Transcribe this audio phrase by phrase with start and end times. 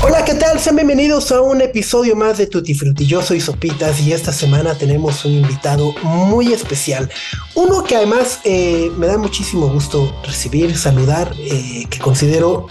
[0.00, 0.60] Hola, ¿qué tal?
[0.60, 3.04] Sean bienvenidos a un episodio más de Tutti Frutti.
[3.04, 7.10] Yo soy Sopitas y esta semana tenemos un invitado muy especial.
[7.56, 12.68] Uno que además eh, me da muchísimo gusto recibir, saludar, eh, que considero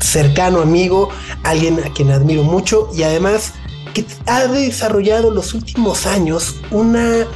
[0.00, 1.10] cercano amigo,
[1.42, 3.52] alguien a quien admiro mucho y además
[3.92, 7.26] que ha desarrollado los últimos años una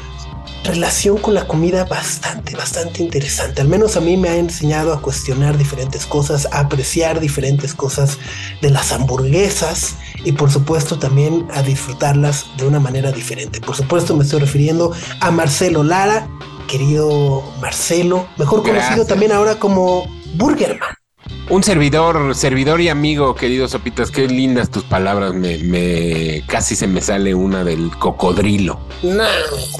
[0.65, 3.61] relación con la comida bastante, bastante interesante.
[3.61, 8.19] Al menos a mí me ha enseñado a cuestionar diferentes cosas, a apreciar diferentes cosas
[8.61, 13.61] de las hamburguesas y por supuesto también a disfrutarlas de una manera diferente.
[13.61, 16.29] Por supuesto me estoy refiriendo a Marcelo Lara,
[16.67, 21.04] querido Marcelo, mejor conocido también ahora como Burgerman.
[21.51, 25.35] Un servidor, servidor y amigo, querido Sopitas, qué lindas tus palabras.
[25.35, 28.81] Me, me casi se me sale una del cocodrilo.
[29.03, 29.25] No,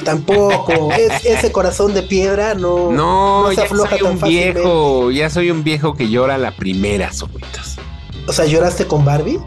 [0.03, 0.91] tampoco.
[0.93, 2.91] ese corazón de piedra no.
[2.91, 7.77] No, ya soy un viejo, ya soy un viejo que llora la primera, Sopitas.
[8.27, 9.39] O sea, ¿lloraste con Barbie?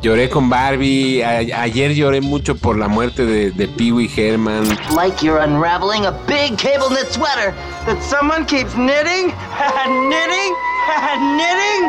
[0.00, 1.22] Lloré con Barbie.
[1.22, 4.66] ayer lloré mucho por la muerte de, de Pee Wee Herman.
[4.96, 7.52] Like you're unraveling a big cable knit sweater
[7.84, 9.28] that someone keeps knitting,
[10.08, 10.54] knitting,
[10.90, 11.82] knitting,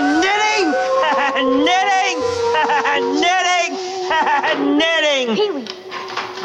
[0.22, 0.68] knitting,
[1.64, 2.18] knitting,
[3.20, 3.72] knitting,
[4.76, 5.28] knitting.
[5.36, 5.64] Pee-wee,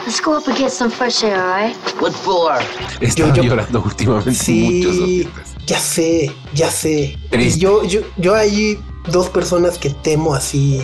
[0.06, 1.76] let's go up and get some fresh air, all right?
[2.02, 2.60] What for?
[3.02, 5.32] Estaba yo, llorando últimamente sí, mucho.
[5.66, 7.18] Ya sé, ya sé.
[7.58, 8.80] Yo, yo, yo ahí
[9.12, 10.82] dos personas que temo así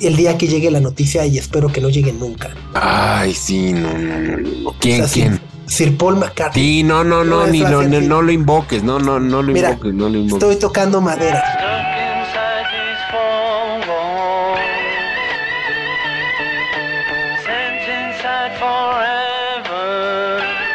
[0.00, 2.54] el día que llegue la noticia y espero que no llegue nunca.
[2.74, 4.74] Ay, sí, no, no, no.
[4.80, 5.40] ¿Quién, quién?
[5.66, 6.62] Sir, Paul McCartney.
[6.62, 10.08] Sí, no, no, no, ni lo, no, lo invoques, no, no, no lo invoques, no
[10.08, 10.42] lo invoques.
[10.42, 11.42] Estoy tocando madera.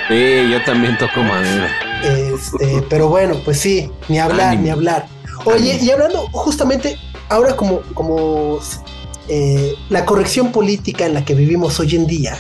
[0.09, 1.69] Sí, yo también toco madera.
[2.03, 5.05] Este, pero bueno, pues sí, ni hablar, ni hablar.
[5.45, 6.97] Oye, y hablando justamente
[7.29, 8.59] ahora como, como
[9.27, 12.37] eh, la corrección política en la que vivimos hoy en día,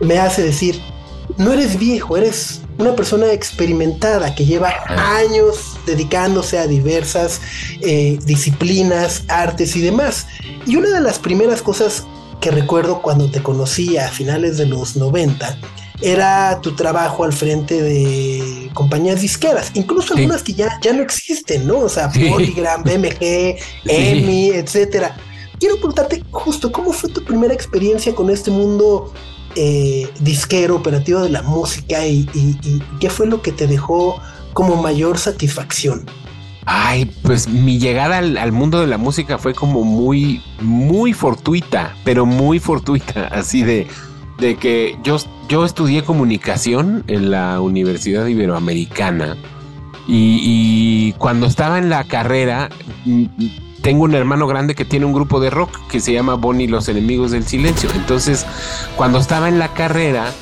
[0.00, 0.80] me hace decir,
[1.38, 7.40] no eres viejo, eres una persona experimentada que lleva años dedicándose a diversas
[7.82, 10.26] eh, disciplinas, artes y demás.
[10.66, 12.06] Y una de las primeras cosas
[12.40, 15.58] que recuerdo cuando te conocí a finales de los 90
[16.02, 21.66] era tu trabajo al frente de compañías disqueras, incluso algunas que ya, ya no existen,
[21.66, 21.80] ¿no?
[21.80, 23.20] O sea, Polygram, BMG,
[23.84, 25.16] EMI, etcétera.
[25.58, 29.12] Quiero preguntarte justo, ¿cómo fue tu primera experiencia con este mundo
[29.56, 32.26] eh, disquero, operativo de la música y,
[33.00, 34.20] qué fue lo que te dejó
[34.52, 36.06] como mayor satisfacción?
[36.66, 42.26] Ay, pues mi llegada al, mundo de la música fue como muy, muy fortuita, pero
[42.26, 43.86] muy fortuita, así de,
[44.38, 45.16] de que yo,
[45.48, 49.36] yo estudié comunicación en la Universidad Iberoamericana
[50.06, 52.68] y, cuando estaba en la carrera
[53.82, 56.88] tengo un hermano grande que tiene un grupo de rock que se llama Bonnie los
[56.88, 57.90] enemigos del silencio.
[57.94, 58.46] Entonces,
[58.96, 60.32] cuando estaba en la carrera,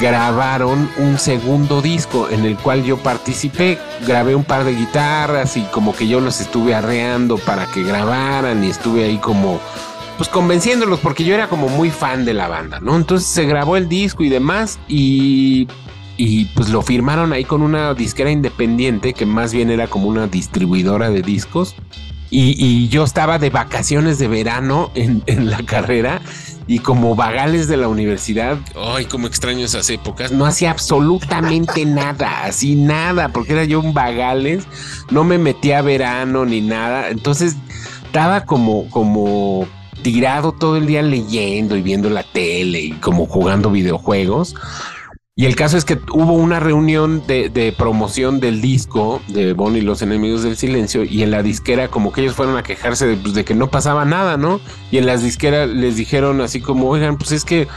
[0.00, 3.78] grabaron un segundo disco en el cual yo participé.
[4.06, 8.62] Grabé un par de guitarras y como que yo los estuve arreando para que grabaran
[8.64, 9.60] y estuve ahí como
[10.16, 12.96] pues convenciéndolos porque yo era como muy fan de la banda, ¿no?
[12.96, 15.68] Entonces se grabó el disco y demás y,
[16.16, 20.26] y pues lo firmaron ahí con una disquera independiente que más bien era como una
[20.26, 21.76] distribuidora de discos.
[22.30, 26.20] Y, yo estaba de vacaciones de verano en, en, la carrera
[26.66, 32.44] y como vagales de la universidad, ay, como extraño esas épocas, no hacía absolutamente nada,
[32.44, 34.64] así nada, porque era yo un vagales,
[35.10, 37.56] no me metía a verano ni nada, entonces
[38.04, 39.66] estaba como, como
[40.02, 44.54] tirado todo el día leyendo y viendo la tele y como jugando videojuegos.
[45.38, 49.82] Y el caso es que hubo una reunión de, promoción del disco de Bonnie y
[49.82, 53.16] los enemigos del silencio y en la disquera como que ellos fueron a quejarse de,
[53.16, 54.60] pues, de, que no pasaba nada, ¿no?
[54.90, 57.68] Y en las disqueras les dijeron así como, oigan, pues es que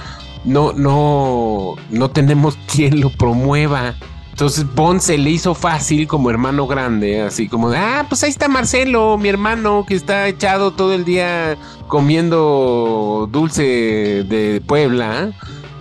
[0.44, 3.94] no, no, no tenemos quien lo promueva.
[4.32, 8.32] Entonces Bon se le hizo fácil como hermano grande, así como de, ah, pues ahí
[8.32, 15.32] está Marcelo, mi hermano, que está echado todo el día comiendo dulce de Puebla,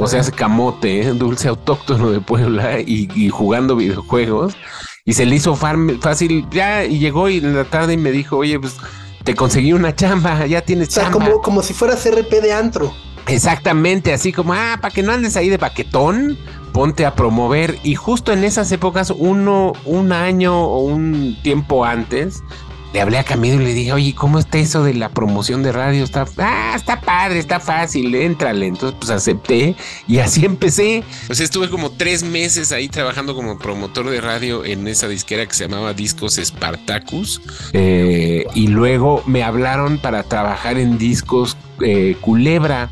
[0.01, 1.13] o sea, hace camote, ¿eh?
[1.13, 4.55] dulce autóctono de Puebla y, jugando videojuegos.
[5.05, 8.39] Y se le hizo fácil, ya, y llegó y en la tarde y me dijo,
[8.39, 8.77] oye, pues
[9.25, 12.93] te conseguí una chamba, ya tienes o sea, Como, como si fuera CRP de antro.
[13.27, 16.39] Exactamente, así como, ah, para que no andes ahí de paquetón,
[16.73, 17.79] ponte a promover.
[17.83, 22.43] Y justo en esas épocas, uno, un año o un tiempo antes,
[22.93, 25.73] le hablé a Camilo y le dije, oye, ¿cómo está eso de la promoción de
[25.73, 26.03] radio?
[26.05, 28.67] Está, ah, está padre, está fácil, éntrale.
[28.67, 29.77] Entonces, pues acepté
[30.09, 31.05] y así empecé.
[31.31, 35.55] Sea, estuve como tres meses ahí trabajando como promotor de radio en esa disquera que
[35.55, 37.41] se llamaba Discos Spartacus.
[37.73, 42.91] Eh, y luego me hablaron para trabajar en Discos eh, Culebra,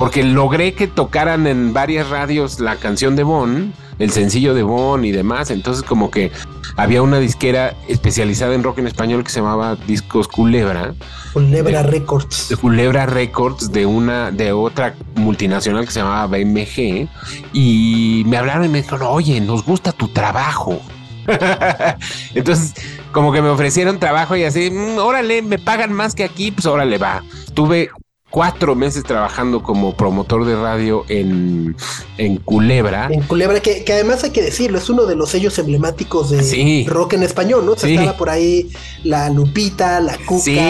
[0.00, 5.04] porque logré que tocaran en varias radios la canción de Bon, el sencillo de Bon
[5.04, 5.50] y demás.
[5.50, 6.32] Entonces, como que
[6.78, 10.94] había una disquera especializada en rock en español que se llamaba Discos Culebra.
[11.34, 12.48] Culebra Records.
[12.48, 17.06] De Culebra Records de una, de otra multinacional que se llamaba BMG.
[17.52, 20.80] Y me hablaron y me dijeron, oye, nos gusta tu trabajo.
[22.34, 22.72] Entonces,
[23.12, 26.64] como que me ofrecieron trabajo y así, mm, órale, me pagan más que aquí, pues
[26.64, 27.22] órale, va.
[27.52, 27.90] Tuve
[28.30, 31.76] cuatro meses trabajando como promotor de radio en,
[32.16, 33.08] en Culebra.
[33.10, 37.14] En Culebra, que, además hay que decirlo, es uno de los sellos emblemáticos de rock
[37.14, 37.74] en español, ¿no?
[37.74, 38.70] estaba por ahí
[39.02, 40.42] la Lupita, la Cuca.
[40.42, 40.60] Sí,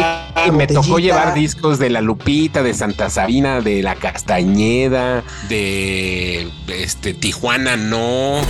[0.53, 7.15] me tocó llevar discos de la Lupita, de Santa Sabina, de la Castañeda, de este
[7.15, 8.41] Tijuana, no.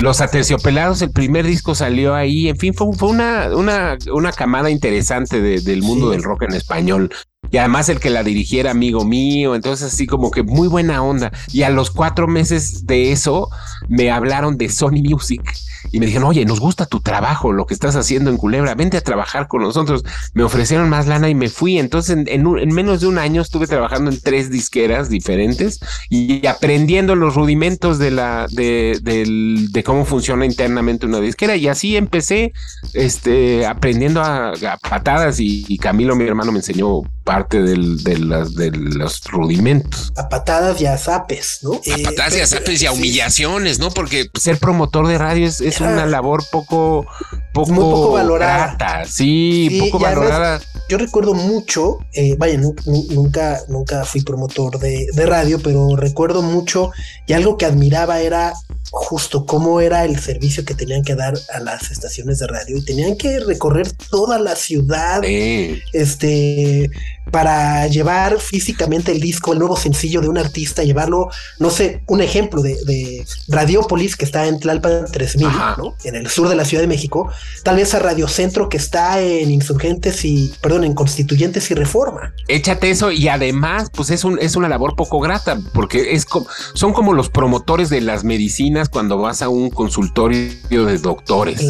[0.00, 5.42] Los Aterciopelados, el primer disco salió ahí, en fin, fue, una, una, una, camada interesante
[5.42, 7.12] del mundo del rock en español.
[7.50, 11.32] Y además el que la dirigiera amigo mío, entonces así como que muy buena onda.
[11.52, 13.50] Y a los cuatro meses de eso
[13.88, 15.42] me hablaron de Sony Music
[15.92, 18.96] y me dijeron, oye, nos gusta tu trabajo, lo que estás haciendo en Culebra, vente
[18.96, 20.04] a trabajar con nosotros.
[20.34, 21.78] Me ofrecieron más lana y me fui.
[21.78, 27.34] Entonces en, menos de un año estuve trabajando en tres disqueras diferentes y aprendiendo los
[27.34, 31.56] rudimentos de la de, de, cómo funciona internamente una disquera.
[31.56, 32.52] Y así empecé
[32.94, 34.52] este, aprendiendo a,
[34.88, 40.12] patadas y, y Camilo, mi hermano, me enseñó parte del, de, las, de los rudimentos.
[40.16, 41.74] A patadas y a zapes, ¿no?
[41.74, 43.90] A patadas y a zapes y a humillaciones, ¿no?
[43.90, 47.06] Porque ser promotor de radio es, es una labor poco,
[47.52, 49.04] poco, Muy poco valorada.
[49.06, 50.60] Sí, poco valorada.
[50.88, 56.90] yo recuerdo mucho, eh, vaya, nunca, nunca fui promotor de, de radio, pero recuerdo mucho
[57.26, 58.52] y algo que admiraba era
[58.90, 62.84] justo cómo era el servicio que tenían que dar a las estaciones de radio y
[62.84, 65.22] tenían que recorrer toda la ciudad.
[65.24, 66.90] Este
[67.30, 71.28] para llevar físicamente el disco, el nuevo sencillo de un artista, llevarlo,
[71.58, 75.48] no sé, un ejemplo de, de Radiopolis que está en Tlalpan 3000,
[75.78, 75.94] ¿no?
[76.04, 77.30] En el sur de la Ciudad de México,
[77.62, 82.34] tal vez a Radio Centro que está en Insurgentes y, perdón, en Constituyentes y Reforma.
[82.48, 86.26] Échate eso y además, pues es, un, es una labor poco grata porque es
[86.74, 91.60] son como los promotores de las medicinas cuando vas a un consultorio de doctores.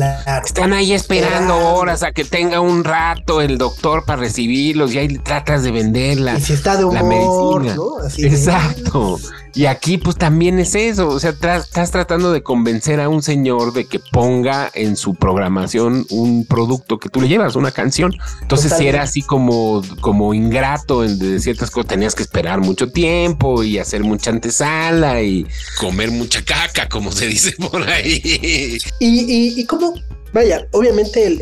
[0.45, 5.19] Están ahí esperando horas a que tenga un rato el doctor para recibirlos y ahí
[5.19, 6.38] trata de venderla.
[6.38, 7.97] Y si está de humor, ¿no?
[8.19, 9.19] Exacto.
[9.55, 13.73] Y aquí pues también es eso, o sea, estás tratando de convencer a un señor
[13.73, 18.14] de que ponga en su programación un producto que tú le llevas, una canción.
[18.43, 22.93] Entonces si era así como, como ingrato en de ciertas cosas, tenías que esperar mucho
[22.93, 25.46] tiempo y hacer mucha antesala y
[25.81, 28.79] comer mucha caca, como se dice por ahí.
[29.00, 29.94] ¿Y, y, y cómo,
[30.32, 31.38] vaya, obviamente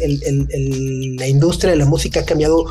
[1.19, 2.65] la industria de la música ha cambiado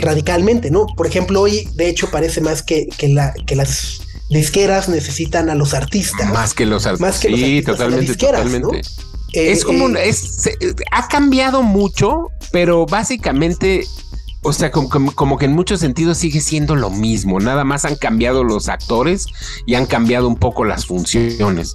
[0.00, 0.86] radicalmente, ¿no?
[0.96, 4.00] Por ejemplo, hoy, de hecho, parece más que, la, que las
[4.30, 6.30] disqueras necesitan a los artistas.
[6.32, 7.16] Más que los artistas.
[7.20, 8.80] sí, totalmente, totalmente.
[9.32, 10.50] es como, eh, es,
[10.90, 13.84] ha cambiado mucho, pero básicamente
[14.44, 18.42] o sea, como, que en muchos sentidos sigue siendo lo mismo, nada más han cambiado
[18.42, 19.26] los actores
[19.66, 21.74] y han cambiado un poco las funciones.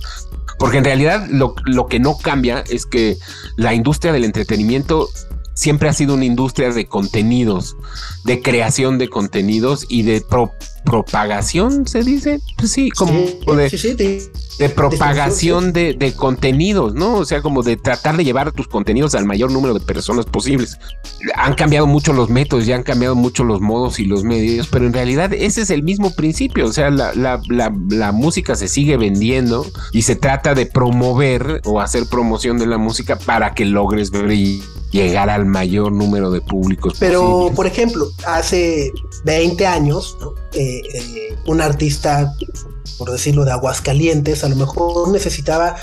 [0.57, 1.53] Porque en realidad lo,
[1.87, 3.17] que no cambia es que
[3.55, 5.07] la industria del entretenimiento
[5.53, 7.75] siempre ha sido una industria de contenidos,
[8.25, 10.21] de creación de contenidos y de
[10.89, 17.15] propagación, se dice, pues sí, como de, de, propagación de, de, contenidos, ¿no?
[17.15, 20.77] O sea, como de tratar de llevar tus contenidos al mayor número de personas posibles.
[21.35, 24.85] Han cambiado mucho los métodos, ya han cambiado mucho los modos y los medios, pero
[24.85, 28.67] en realidad ese es el mismo principio, o sea, la, la, la, la música se
[28.67, 33.65] sigue vendiendo y se trata de promover o hacer promoción de la música para que
[33.65, 34.27] logres ver
[34.91, 36.95] llegar al mayor número de públicos.
[36.99, 38.91] Pero, por ejemplo, hace
[39.25, 40.17] 20 años,
[40.79, 42.33] eh, eh, un artista,
[42.97, 45.75] por decirlo, de Aguascalientes, a lo mejor necesitaba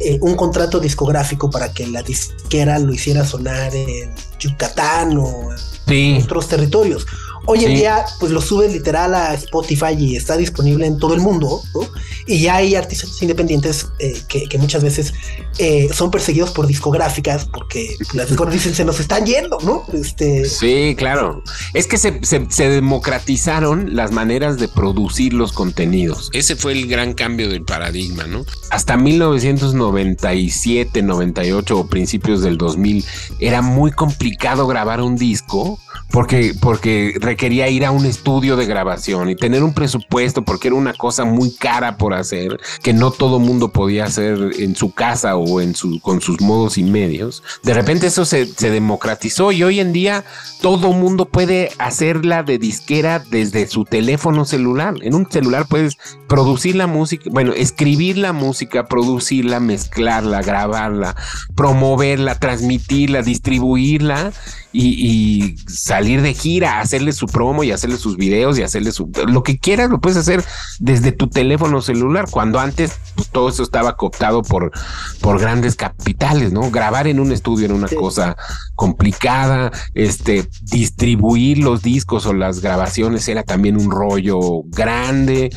[0.00, 5.50] eh, un contrato discográfico para que la disquera lo hiciera sonar en Yucatán o
[5.86, 7.06] en otros territorios.
[7.46, 11.20] Hoy en día, pues lo subes literal a Spotify y está disponible en todo el
[11.20, 11.80] mundo, ¿no?
[12.26, 15.12] Y ya hay artistas independientes eh, que, muchas veces
[15.58, 19.84] eh, son perseguidos por discográficas porque las discográficas dicen se nos están yendo, ¿no?
[19.92, 20.46] Este...
[20.46, 21.42] Sí, claro.
[21.74, 26.30] Es que se, se, democratizaron las maneras de producir los contenidos.
[26.32, 28.46] Ese fue el gran cambio del paradigma, ¿no?
[28.70, 33.04] Hasta 1997, 98 o principios del 2000
[33.38, 35.78] era muy complicado grabar un disco
[36.14, 40.76] porque, porque requería ir a un estudio de grabación y tener un presupuesto porque era
[40.76, 45.34] una cosa muy cara por hacer, que no todo mundo podía hacer en su casa
[45.34, 47.42] o en su, con sus modos y medios.
[47.64, 50.24] De repente eso se, se democratizó y hoy en día
[50.62, 54.94] todo mundo puede hacerla de disquera desde su teléfono celular.
[55.02, 61.16] En un celular puedes producir la música, bueno, escribir la música, producirla, mezclarla, grabarla,
[61.56, 64.32] promoverla, transmitirla, distribuirla
[64.76, 69.42] y, salir de gira, hacerle su promo y hacerle sus videos y hacerle su lo
[69.42, 70.44] que quieras, lo puedes hacer
[70.80, 74.72] desde tu teléfono celular, cuando antes pues, todo eso estaba cooptado por,
[75.20, 76.70] por grandes capitales, ¿no?
[76.70, 78.36] Grabar en un estudio era una cosa
[78.74, 85.50] complicada, este, distribuir los discos o las grabaciones era también un rollo grande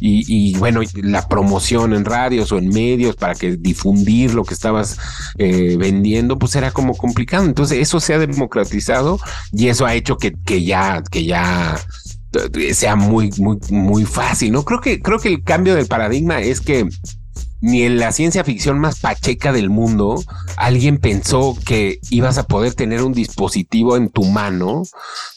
[0.00, 4.98] y, bueno, la promoción en radios o en medios para que difundir lo que estabas
[5.38, 7.46] eh, vendiendo, pues era como complicado.
[7.46, 8.57] Entonces eso se ha democratizado
[9.52, 11.78] y eso ha hecho que, que ya, que ya
[12.54, 14.64] eh, sea muy, muy, muy fácil, ¿no?
[14.64, 16.88] Creo que, creo que el cambio del paradigma es que
[17.60, 20.22] ni en la ciencia ficción más pacheca del mundo
[20.56, 24.82] alguien pensó que ibas a poder tener un dispositivo en tu mano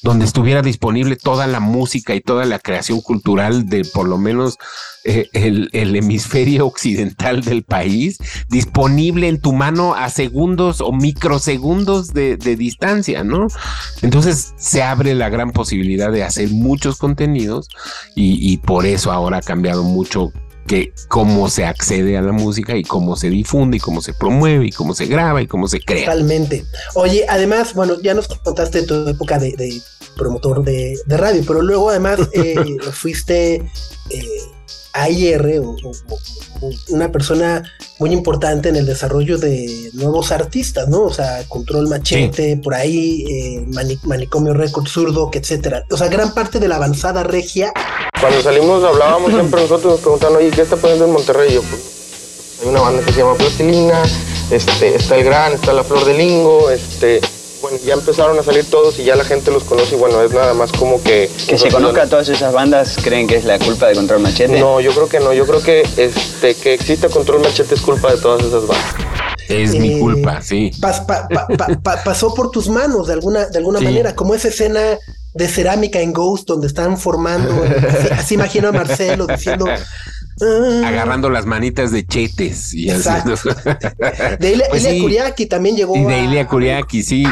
[0.03, 4.57] donde estuviera disponible toda la música y toda la creación cultural de por lo menos
[5.03, 12.37] eh, el, hemisferio occidental del país disponible en tu mano a segundos o microsegundos de,
[12.37, 13.47] distancia, ¿no?
[14.03, 17.67] Entonces se abre la gran posibilidad de hacer muchos contenidos
[18.15, 20.31] y, y por eso ahora ha cambiado mucho
[20.71, 24.67] que cómo se accede a la música y cómo se difunde y cómo se promueve
[24.67, 26.05] y cómo se graba y cómo se crea.
[26.05, 26.63] Totalmente.
[26.95, 29.81] Oye, además, bueno, ya nos contaste tu época de,
[30.15, 33.55] promotor de, radio, pero luego además eh, fuiste
[34.11, 34.25] eh,
[34.93, 35.75] AIR o,
[36.89, 37.63] una persona
[37.99, 41.03] muy importante en el desarrollo de nuevos artistas, ¿no?
[41.03, 43.65] O sea, Control Machete, por ahí, eh,
[44.03, 45.85] Manicomio Record, Zurdo, etcétera.
[45.89, 47.73] O sea, gran parte de la avanzada regia.
[48.19, 51.53] Cuando salimos hablábamos siempre nosotros, nos preguntaban, oye, ¿qué está poniendo en Monterrey?
[51.53, 54.03] Yo, pues, hay una banda que se llama Plastilina,
[54.51, 57.21] este, está El Gran, está La Flor de Lingo, este
[57.61, 60.33] bueno, ya empezaron a salir todos y ya la gente los conoce y bueno, es
[60.33, 61.29] nada más como que...
[61.47, 64.59] Que se conozca a todas esas bandas, ¿creen que es la culpa de Control Machete?
[64.59, 68.11] No, yo creo que no, yo creo que este, que exista Control Machete es culpa
[68.11, 68.95] de todas esas bandas.
[69.47, 70.71] Es mi eh, culpa, sí.
[72.03, 74.97] pasó por tus manos de alguna, de alguna manera, como esa escena
[75.33, 77.63] de cerámica en Ghost donde están formando,
[78.11, 79.65] así imagino a Marcelo diciendo...
[80.39, 80.87] Ah.
[80.87, 83.35] agarrando las manitas de chetes y Exacto.
[84.39, 85.95] De Ilia, pues Kuriaki también llegó.
[85.95, 87.25] Y de Ilia Kuriaki, sí.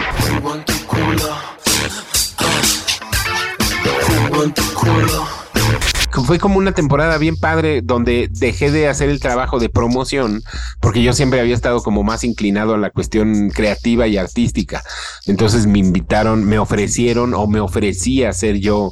[6.26, 10.44] Fue como una temporada bien padre donde dejé de hacer el trabajo de promoción
[10.80, 14.84] porque yo siempre había estado como más inclinado a la cuestión creativa y artística.
[15.26, 18.92] Entonces me invitaron, me ofrecieron o me ofrecía ser yo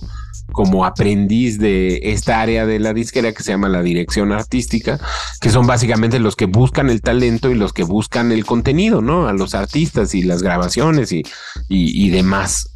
[0.51, 4.99] como aprendiz de esta área de la disquera que se llama la dirección artística,
[5.41, 9.27] que son básicamente los que buscan el talento y los que buscan el contenido, ¿no?
[9.27, 11.23] A los artistas y las grabaciones y,
[11.67, 12.71] y, demás.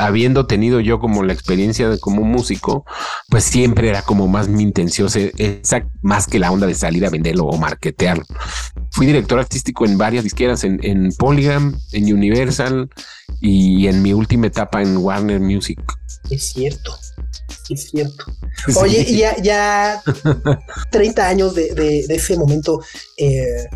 [0.00, 2.84] habiendo tenido yo como la experiencia de como músico,
[3.28, 7.10] pues siempre era como más mi intención, esa, más que la onda de salir a
[7.10, 8.24] venderlo o marketearlo.
[8.90, 12.90] Fui director artístico en varias disqueras, en, en Polygram, en Universal
[13.40, 15.80] y en mi última etapa en Warner Music.
[16.30, 16.98] Es cierto
[17.72, 18.24] es cierto.
[18.76, 20.02] Oye, ya, ya
[20.90, 22.80] 30 años de, ese momento,
[23.16, 23.68] eh,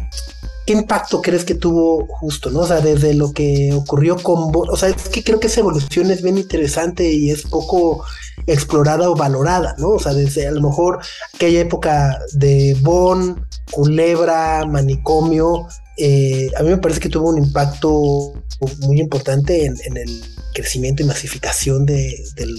[0.67, 2.61] ¿qué impacto crees que tuvo justo, no?
[2.61, 4.53] O sea, desde lo que ocurrió con...
[4.55, 8.05] O sea, es que creo que esa evolución es bien interesante y es poco
[8.47, 9.91] explorada o valorada, ¿no?
[9.91, 11.01] O sea, desde a lo mejor
[11.35, 15.67] aquella época de Bon, Culebra, Manicomio,
[15.99, 18.33] eh, a mí me parece que tuvo un impacto
[18.81, 20.23] muy importante en, el
[20.55, 22.59] crecimiento y masificación de, del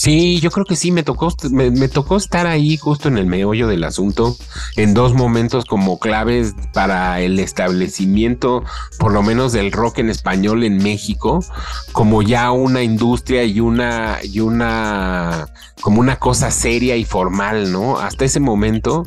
[0.00, 3.66] Sí, yo creo que sí, me tocó, me, tocó estar ahí justo en el meollo
[3.66, 4.36] del asunto,
[4.76, 8.62] en dos momentos como claves para el establecimiento,
[9.00, 11.44] por lo menos del rock en español en México,
[11.90, 15.48] como ya una industria y una, y una,
[15.80, 17.98] como una cosa seria y formal, ¿no?
[17.98, 19.02] Hasta ese momento,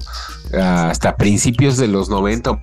[0.52, 2.60] hasta principios de los 90,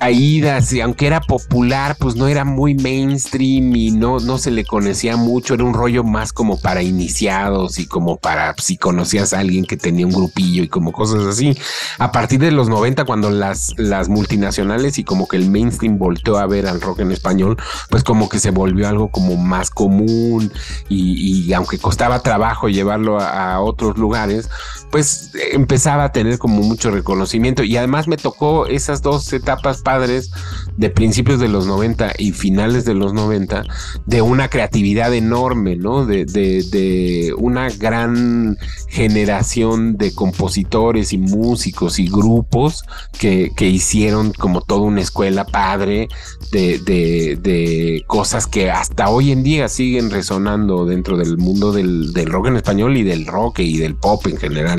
[0.00, 4.64] Aídas, y aunque era popular, pues no era muy mainstream y no, no se le
[4.64, 9.40] conocía mucho, era un rollo más como para iniciados y como para si conocías a
[9.40, 11.56] alguien que tenía un grupillo y como cosas así.
[11.98, 16.38] A partir de los 90, cuando las, las multinacionales y como que el mainstream volteó
[16.38, 17.56] a ver al rock en español,
[17.90, 20.52] pues como que se volvió algo como más común
[20.88, 24.48] y, aunque costaba trabajo llevarlo a otros lugares,
[24.90, 30.30] pues empezaba a tener como mucho reconocimiento y además me tocó esas dos etapas padres
[30.76, 33.64] de principios de los 90 y finales de los 90
[34.06, 36.06] de una creatividad enorme, ¿no?
[36.06, 38.56] De, de, una gran
[38.88, 42.84] generación de compositores y músicos y grupos
[43.18, 46.08] que, hicieron como toda una escuela padre
[46.52, 52.30] de, de, cosas que hasta hoy en día siguen resonando dentro del mundo del, del
[52.30, 54.77] rock en español y del rock y del pop en general.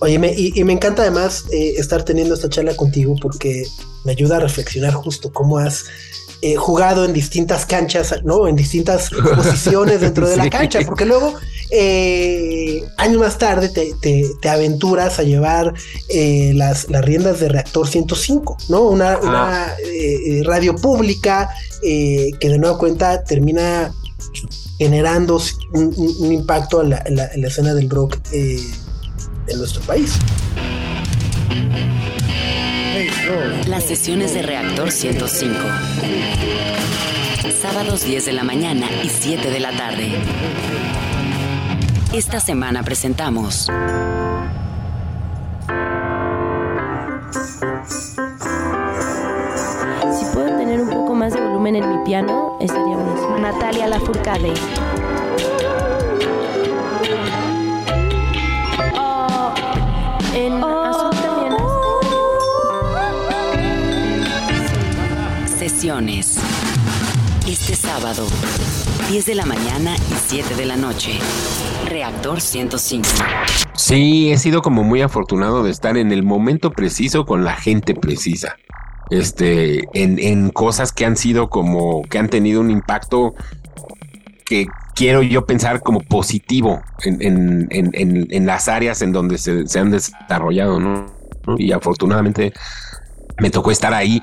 [0.00, 3.66] Oye, y, me encanta además eh, estar teniendo esta charla contigo porque
[4.04, 5.86] me ayuda a reflexionar justo cómo has
[6.40, 8.46] eh, jugado en distintas canchas, ¿no?
[8.46, 11.34] En distintas posiciones dentro de la cancha, porque luego,
[11.70, 15.74] eh, años más tarde, te, aventuras a llevar
[16.54, 18.82] las, las, riendas de Reactor 105, ¿no?
[18.82, 19.18] Una,
[20.44, 21.50] radio pública
[21.82, 23.92] que de nueva cuenta termina
[24.78, 25.40] generando
[25.72, 28.16] un, impacto en la, escena del rock
[29.48, 30.18] en nuestro país.
[33.66, 35.54] Las sesiones de Reactor 105.
[37.60, 40.12] Sábados 10 de la mañana y 7 de la tarde.
[42.12, 43.68] Esta semana presentamos.
[50.18, 53.38] Si puedo tener un poco más de volumen en mi piano, estaría buenísimo.
[53.38, 54.54] Natalia Lafourcade.
[67.46, 68.26] Este sábado,
[69.10, 71.18] 10 de la mañana y 7 de la noche.
[71.86, 73.06] Reactor 105.
[73.74, 77.94] Sí, he sido como muy afortunado de estar en el momento preciso con la gente
[77.94, 78.56] precisa.
[79.10, 83.34] Este, en, en cosas que han sido como, que han tenido un impacto
[84.46, 90.80] que quiero yo pensar como positivo en, en, las áreas en donde se, han desarrollado,
[90.80, 91.06] ¿no?
[91.58, 92.52] Y afortunadamente
[93.38, 94.22] me tocó estar ahí.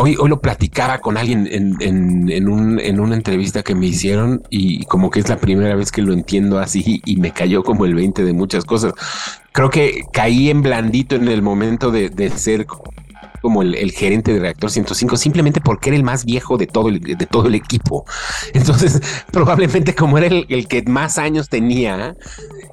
[0.00, 4.84] Hoy, hoy lo platicaba con alguien en, un, en una entrevista que me hicieron y
[4.84, 7.96] como que es la primera vez que lo entiendo así y me cayó como el
[7.96, 8.92] 20 de muchas cosas.
[9.50, 12.68] Creo que caí en blandito en el momento de, de ser
[13.42, 17.00] como el, gerente de Reactor 105 simplemente porque era el más viejo de todo el,
[17.00, 18.04] de todo el equipo.
[18.54, 19.00] Entonces,
[19.32, 22.14] probablemente como era el, el que más años tenía,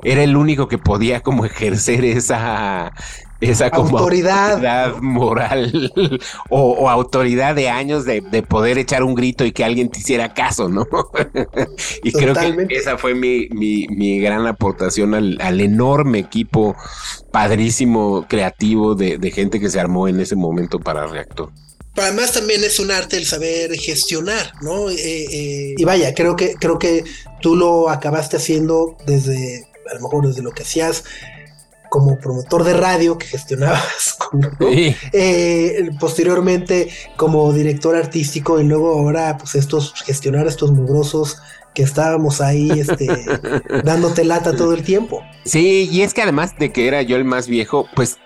[0.03, 2.93] era el único que podía como ejercer esa,
[3.41, 5.91] esa como autoridad, moral
[6.49, 10.69] o, autoridad de años de, poder echar un grito y que alguien te hiciera caso,
[10.69, 10.87] ¿no?
[12.03, 16.75] y creo que esa fue mi, mi, gran aportación al, al, enorme equipo
[17.31, 21.51] padrísimo, creativo de, gente que se armó en ese momento para Reactor.
[21.93, 24.89] Pero además también es un arte el saber gestionar, ¿no?
[24.89, 27.03] Eh, eh, y vaya, creo que, creo que
[27.41, 31.05] tú lo acabaste haciendo desde, a lo mejor desde lo que hacías
[31.89, 34.17] como promotor de radio que gestionabas
[35.13, 41.37] eh, posteriormente como director artístico y luego ahora pues estos gestionar estos mugrosos
[41.75, 43.07] que estábamos ahí este,
[43.83, 45.21] dándote lata todo el tiempo.
[45.43, 48.17] Sí, y es que además de que era yo el más viejo, pues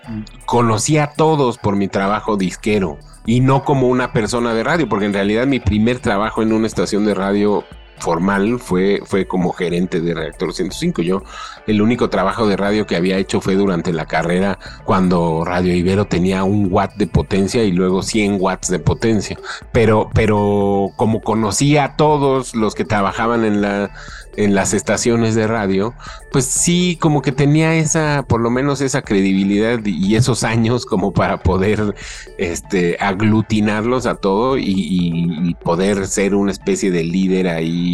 [0.46, 5.06] conocía a todos por mi trabajo disquero y no como una persona de radio, porque
[5.06, 7.66] en realidad mi primer trabajo en una estación de radio
[8.00, 11.02] formal fue, fue como gerente de Reactor 105.
[11.02, 11.24] Yo
[11.68, 16.06] el único trabajo de radio que había hecho fue durante la carrera cuando Radio Ibero
[16.06, 19.38] tenía un watt de potencia y luego 100 watts de potencia.
[19.72, 23.92] Pero, pero como conocía a todos los que trabajaban en la
[24.40, 25.94] en las estaciones de radio,
[26.32, 31.12] pues sí, como que tenía esa, por lo menos esa credibilidad y esos años como
[31.12, 31.94] para poder
[32.38, 37.89] este, aglutinarlos a todo y, poder ser una especie de líder ahí,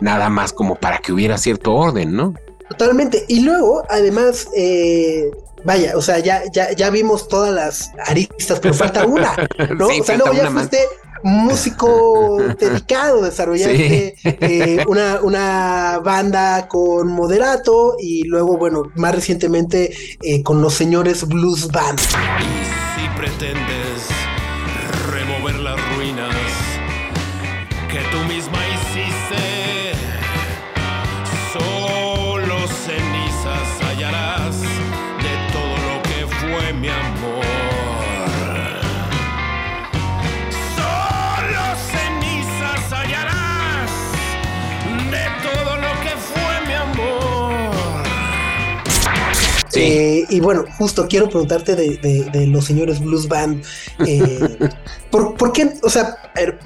[0.00, 2.34] nada más como para que hubiera cierto orden, ¿no?
[2.68, 3.24] Totalmente.
[3.28, 5.30] Y luego, además, eh,
[5.64, 9.34] vaya, o sea, ya, ya, ya vimos todas las aristas, pero falta una,
[9.76, 9.88] ¿no?
[9.88, 10.78] o sea, luego ya fuiste
[11.22, 20.42] músico dedicado, desarrollaste eh, una, una, banda con Moderato y luego, bueno, más recientemente eh,
[20.42, 21.98] con los señores Blues Band.
[21.98, 23.79] Y si pretendes
[49.74, 53.64] Eh, y bueno, justo quiero preguntarte de, los señores Blues Band.
[54.06, 54.58] Eh,
[55.10, 56.16] ¿por, qué, o sea,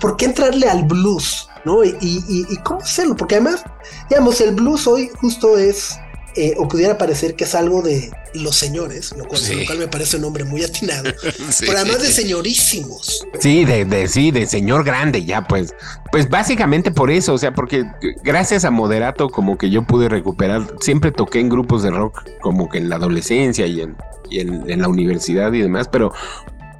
[0.00, 1.48] ¿por qué entrarle al blues?
[1.64, 1.82] ¿No?
[1.82, 3.64] Y, y, cómo hacerlo, porque además,
[4.10, 5.98] digamos, el blues hoy justo es
[6.36, 9.40] eh, o pudiera parecer que es algo de los señores, lo cual,
[9.78, 11.10] me parece un nombre muy atinado,
[11.60, 13.24] pero además de señorísimos.
[13.38, 15.74] Sí, de, de, sí, de señor grande ya, pues,
[16.10, 17.84] pues básicamente por eso, o sea, porque
[18.22, 22.68] gracias a Moderato como que yo pude recuperar, siempre toqué en grupos de rock como
[22.68, 23.96] que en la adolescencia y en,
[24.28, 26.12] y en, en la universidad y demás, pero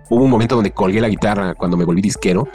[0.09, 2.49] hubo un momento donde colgué la guitarra cuando me volví disquero,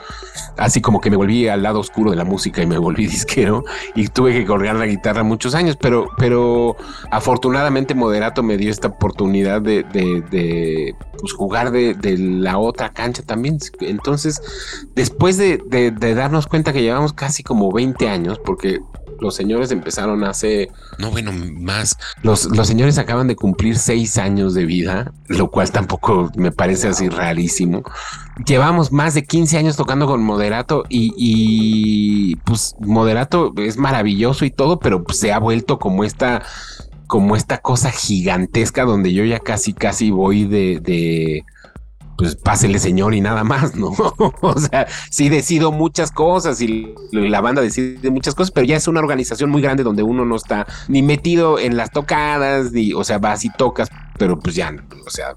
[0.57, 3.63] así como que me volví al lado oscuro de la música y me volví disquero
[3.95, 6.75] y tuve que colgar la guitarra muchos años, pero, pero
[7.11, 13.57] afortunadamente Moderato me dio esta oportunidad de, de, pues, jugar de, la otra cancha también.
[13.81, 14.41] Entonces,
[14.95, 18.79] después de, de darnos cuenta que llevamos casi como 20 años, porque
[19.21, 21.97] los señores empezaron hace, no bueno, más.
[22.23, 26.87] Los, los señores acaban de cumplir seis años de vida, lo cual tampoco me parece
[26.87, 27.83] así rarísimo.
[28.45, 34.51] Llevamos más de 15 años tocando con Moderato y, y pues Moderato es maravilloso y
[34.51, 36.41] todo, pero se ha vuelto como esta
[37.07, 41.43] como esta cosa gigantesca donde yo ya casi casi voy de, de
[42.19, 43.89] pues pásele señor y nada más, ¿no?
[44.41, 48.87] o sea, sí decido muchas cosas y la banda decide muchas cosas, pero ya es
[48.87, 53.03] una organización muy grande donde uno no está ni metido en las tocadas, ni, o
[53.05, 55.35] sea, vas y tocas, pero pues ya, o sea,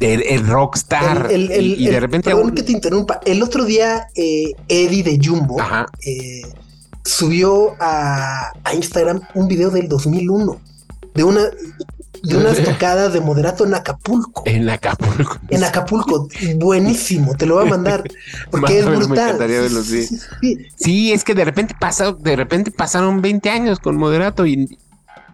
[0.00, 2.30] el, rockstar y, de repente...
[2.30, 5.56] Perdón que te interrumpa, el otro día eh, Eddie de Jumbo
[6.04, 6.42] eh,
[7.02, 10.60] subió a, a Instagram un video del 2001
[11.14, 11.42] de una
[12.24, 14.42] de unas tocadas de moderato en Acapulco.
[14.46, 15.38] En Acapulco.
[15.48, 16.28] En Acapulco.
[16.56, 18.04] Buenísimo, te lo voy a mandar.
[18.50, 19.38] Porque es brutal.
[20.76, 24.78] Sí, es que de repente pasa, de repente pasaron 20 años con moderato y,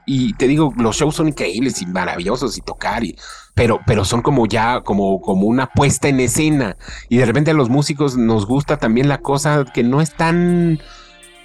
[0.07, 3.17] y te digo, los shows son increíbles y maravillosos y tocar y
[3.55, 6.77] pero, pero son como ya, como, como una puesta en escena.
[7.09, 10.79] Y de repente a los músicos nos gusta también la cosa que no es tan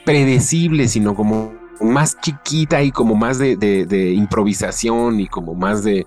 [0.06, 1.52] predecible, sino como
[1.82, 6.06] más chiquita y como más de, improvisación y como más de,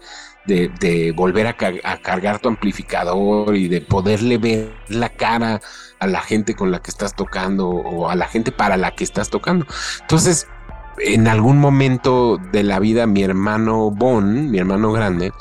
[1.15, 5.61] volver a, cargar tu amplificador y de poderle ver la cara
[6.01, 9.05] a la gente con la que estás tocando o a la gente para la que
[9.05, 9.67] estás tocando.
[10.01, 10.47] Entonces,
[11.01, 15.33] en algún momento de la vida, mi hermano Bon, mi hermano grande,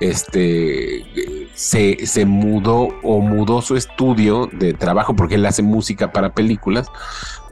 [0.00, 1.04] este
[1.54, 6.88] se, se, mudó o mudó su estudio de trabajo porque él hace música para películas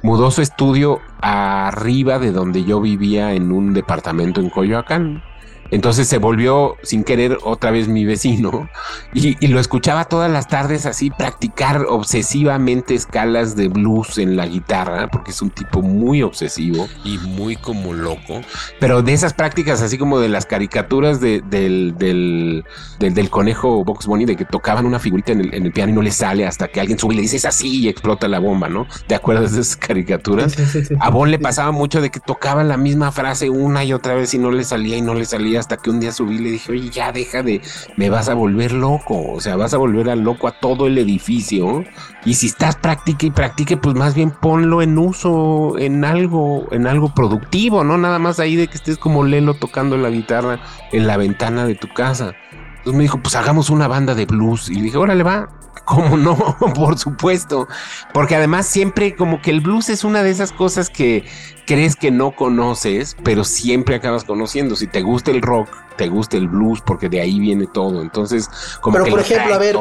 [0.03, 5.23] mudó su estudio arriba de donde yo vivía en un departamento en Coyoacán.
[5.71, 8.69] Entonces se volvió sin querer otra vez mi vecino
[9.15, 15.09] y, lo escuchaba todas las tardes así practicar obsesivamente escalas de blues en la guitarra,
[15.09, 18.41] porque es un tipo muy obsesivo y muy como loco.
[18.79, 22.65] Pero de esas prácticas así como de las caricaturas del, del,
[22.99, 26.11] del, conejo Box Bunny, de que tocaban una figurita en el, piano y no le
[26.11, 28.87] sale hasta que alguien sube y le dice es así y explota la bomba, ¿no?
[29.07, 30.57] ¿Te acuerdas de esas caricaturas?
[31.01, 34.35] A Bon le pasaba mucho de que tocaba la misma frase una y otra vez
[34.35, 36.51] y no le salía y no le salía hasta que un día subí y le
[36.51, 37.61] dije, oye, ya deja de,
[37.97, 40.99] me vas a volver loco, o sea, vas a volver al loco a todo el
[40.99, 41.85] edificio.
[42.25, 46.87] Y si estás practique y practique, pues más bien ponlo en uso, en algo, en
[46.87, 50.61] algo productivo, no nada más ahí de que estés como Lelo tocando la guitarra
[50.93, 52.35] en la ventana de tu casa.
[52.79, 54.71] Entonces me dijo, pues hagamos una banda de blues.
[54.71, 55.60] Y le dije, órale, va.
[55.85, 56.37] ¿Cómo no?
[56.75, 57.69] Por supuesto.
[58.13, 61.25] Porque además siempre como que el blues es una de esas cosas que
[61.67, 64.77] crees que no conoces, pero siempre acabas conociendo.
[64.77, 68.03] Si te gusta el rock, te gusta el blues, porque de ahí viene todo.
[68.03, 68.49] Entonces,
[68.81, 69.77] como pero por ejemplo, a ver,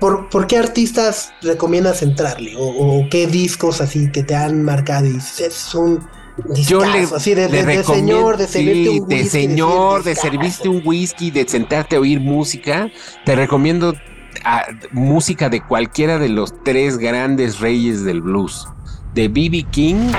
[0.00, 2.54] ¿por, qué artistas recomiendas entrarle?
[2.58, 6.06] O, qué discos así que te han marcado y es un
[6.54, 9.14] yo le, así de, señor, de servirte un whisky.
[9.14, 12.90] De señor, de, servirte un whisky, de sentarte a oír música.
[13.26, 13.94] Te recomiendo
[14.92, 18.68] música de cualquiera de los tres grandes reyes del blues.
[19.14, 19.64] De B.B.
[19.70, 20.10] King.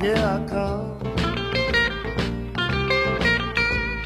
[0.00, 0.98] Here I come.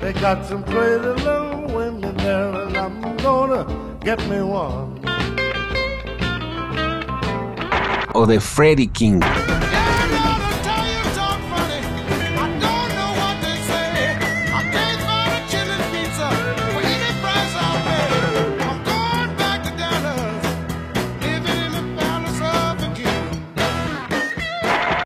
[0.00, 3.66] They got some pretty little women there, and I'm gonna
[4.00, 5.00] get me one.
[8.14, 9.20] O de Freddie King.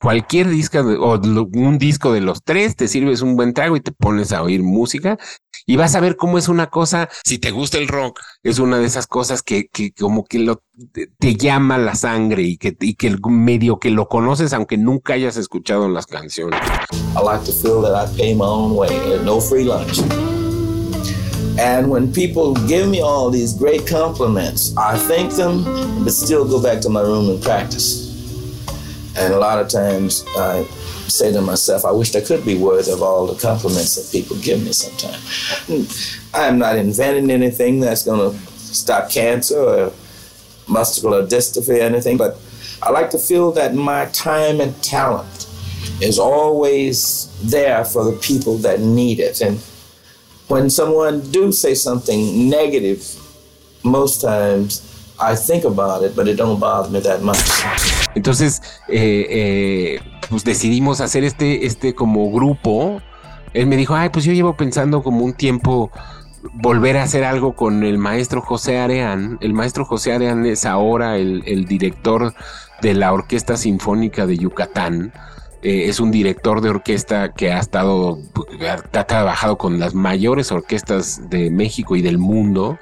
[0.05, 3.91] Cualquier disco o un disco de los tres, te sirves un buen trago y te
[3.91, 5.19] pones a oír música
[5.65, 8.77] y vas a ver cómo es una cosa, si te gusta el rock, es una
[8.77, 10.61] de esas cosas que, que como que lo,
[10.93, 15.39] te, llama la sangre y que, y que medio que lo conoces aunque nunca hayas
[15.39, 16.61] escuchado las canciones.
[17.17, 18.91] I like to feel that I pay my own way,
[19.25, 20.01] no free lunch.
[21.59, 25.65] And when people give me all these great compliments, I thank them,
[26.05, 28.04] but still go back to my room and practice.
[29.17, 30.65] And a lot of times I
[31.09, 34.37] say to myself, I wish I could be worthy of all the compliments that people
[34.39, 36.19] give me sometimes.
[36.35, 39.93] I'm not inventing anything that's going to stop cancer or
[40.69, 42.39] muscular dystrophy or anything, but
[42.83, 45.47] I like to feel that my time and talent
[46.01, 49.41] is always there for the people that need it.
[49.41, 49.59] And
[50.49, 53.05] when someone do say something negative,
[53.85, 57.39] most times I think about it, but it don't bother me that much.
[58.15, 63.01] Entonces, eh, eh, pues decidimos hacer este, este como grupo.
[63.53, 65.91] Él me dijo, ay, pues yo llevo pensando como un tiempo
[66.53, 69.39] volver a hacer algo con el maestro José Areán.
[69.41, 72.35] El maestro José Areán es ahora el, director
[72.83, 75.13] de la Orquesta Sinfónica de Yucatán.
[75.63, 78.19] Eh, es un director de orquesta que ha estado,
[78.93, 82.79] ha trabajado con las mayores orquestas de México y del mundo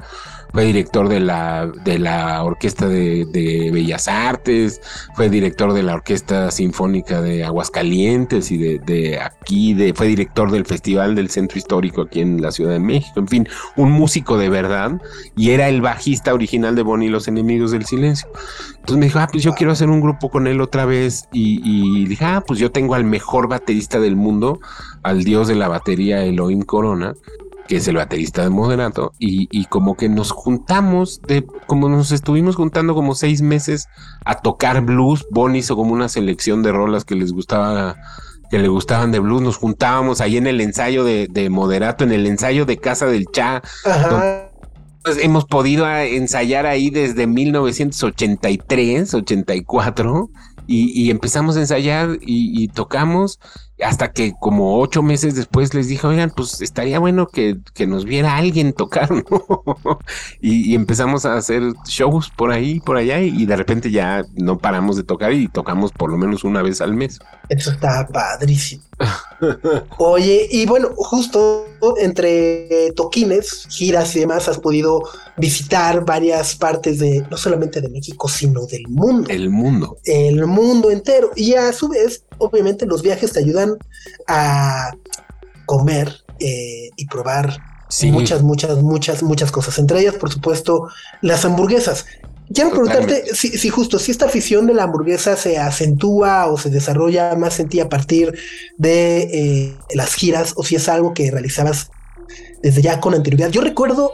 [0.52, 4.80] fue director de la, de la Orquesta de, Bellas Artes,
[5.14, 10.66] fue director de la Orquesta Sinfónica de Aguascalientes y de, aquí, de, fue director del
[10.66, 14.48] Festival del Centro Histórico aquí en la Ciudad de México, en fin, un músico de
[14.50, 15.00] verdad
[15.36, 18.28] y era el bajista original de Bonnie y los Enemigos del Silencio.
[18.74, 21.60] Entonces me dijo, ah, pues yo quiero hacer un grupo con él otra vez y,
[21.64, 24.60] y dije, ah, pues yo tengo al mejor baterista del mundo,
[25.02, 27.14] al dios de la batería Elohim Corona
[27.72, 32.54] que es el baterista de Moderato, y, como que nos juntamos, de, como nos estuvimos
[32.54, 33.88] juntando como seis meses
[34.26, 37.96] a tocar blues, Bonnie hizo como una selección de rolas que les gustaba
[38.50, 42.26] que le gustaban de blues, nos juntábamos ahí en el ensayo de, Moderato, en el
[42.26, 43.62] ensayo de Casa del Cha.
[45.02, 50.30] Pues, hemos podido ensayar ahí desde 1983, 84,
[50.66, 53.40] y, y empezamos a ensayar y, y, tocamos
[53.84, 58.36] hasta que como ocho meses después les dije, oigan, pues estaría bueno que, nos viera
[58.36, 59.98] alguien tocar, ¿no?
[60.40, 64.96] y, empezamos a hacer shows por ahí, por allá, y, de repente ya no paramos
[64.96, 67.18] de tocar y tocamos por lo menos una vez al mes.
[67.48, 68.82] Eso está padrísimo.
[69.98, 71.66] Oye, y bueno, justo
[71.98, 75.02] entre toquines, giras y demás, has podido
[75.36, 79.28] visitar varias partes de, no solamente de México, sino del mundo.
[79.30, 79.98] El mundo.
[80.04, 81.30] El mundo entero.
[81.34, 83.71] Y a su vez, obviamente los viajes te ayudan
[84.26, 84.92] a
[85.66, 87.58] comer eh, y probar
[88.04, 89.78] muchas, muchas, muchas, muchas cosas.
[89.78, 90.88] Entre ellas, por supuesto,
[91.20, 92.06] las hamburguesas.
[92.52, 97.34] Quiero preguntarte si, justo si esta afición de la hamburguesa se acentúa o se desarrolla
[97.34, 98.36] más en ti a partir
[98.76, 101.90] de eh, las giras o si es algo que realizabas
[102.62, 103.50] desde ya con anterioridad.
[103.50, 104.12] Yo recuerdo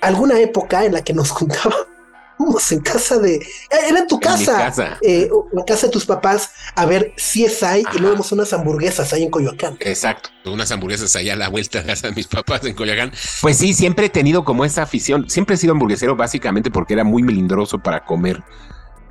[0.00, 1.32] alguna época en la que nos
[2.36, 3.36] juntaba en casa de.
[3.36, 3.42] Eh,
[3.88, 4.96] era en tu casa.
[5.02, 8.52] Eh, en casa de tus papás a ver si es ahí y luego vemos unas
[8.52, 9.76] hamburguesas ahí en Coyoacán.
[9.80, 13.12] Exacto, unas hamburguesas allá a la vuelta de casa de mis papás en Coyoacán.
[13.40, 15.28] Pues sí, siempre he tenido como esa afición.
[15.28, 18.42] Siempre he sido hamburguesero básicamente porque era muy melindroso para comer.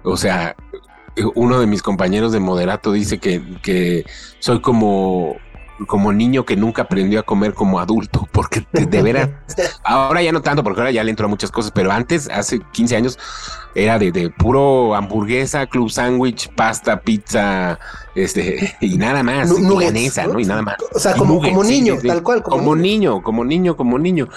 [0.04, 0.56] O sea,
[1.36, 4.06] uno de mis compañeros de moderato dice que, que
[4.40, 5.38] soy como
[5.88, 9.30] como niño que nunca aprendió a comer como adulto, porque de, veras,
[9.84, 12.60] ahora ya no tanto, porque ahora ya le entro a muchas cosas, pero antes, hace
[12.72, 13.20] 15 años,
[13.76, 17.80] era de, puro hamburguesa, club sándwich, pasta, pizza,
[18.16, 19.82] este, y nada más, y ¿no?
[20.40, 20.76] Y nada más.
[20.94, 22.44] O sea, como, como niño, tal cual.
[22.44, 24.28] Como, niño, como niño, como niño.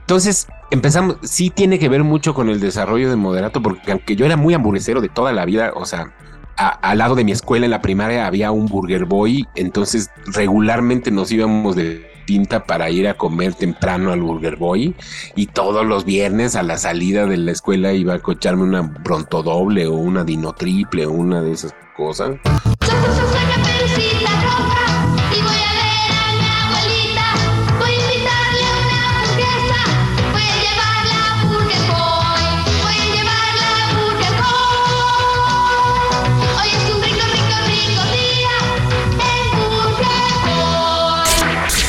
[0.00, 4.26] Entonces, empezamos, sí tiene que ver mucho con el desarrollo de moderato, porque aunque yo
[4.26, 6.12] era muy hamburguesero de toda la vida, o sea,
[6.56, 11.30] al lado de mi escuela en la primaria había un Burger Boy, entonces regularmente nos
[11.32, 14.94] íbamos de pinta para ir a comer temprano al Burger Boy
[15.36, 19.42] y todos los viernes a la salida de la escuela iba a cocharme una pronto
[19.42, 22.36] doble o una dino triple o una de esas cosas.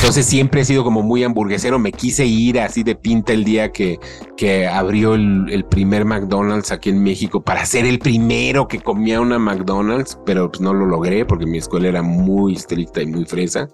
[0.06, 1.80] Entonces siempre he sido como muy hamburguesero.
[1.80, 4.00] Me quise ir así de pinta el día que,
[4.38, 9.40] que abrió el, primer McDonald's aquí en México para ser el primero que comía una
[9.40, 13.68] McDonald's, pero pues no lo logré porque mi escuela era muy estricta y muy fresa.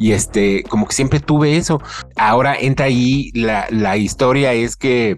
[0.00, 1.80] Y este, como que siempre tuve eso.
[2.16, 5.16] Ahora entra ahí, la, la historia es que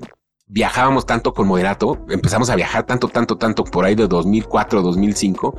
[0.48, 5.54] viajábamos tanto con Moderato, empezamos a viajar tanto, tanto, tanto por ahí de 2004, 2005,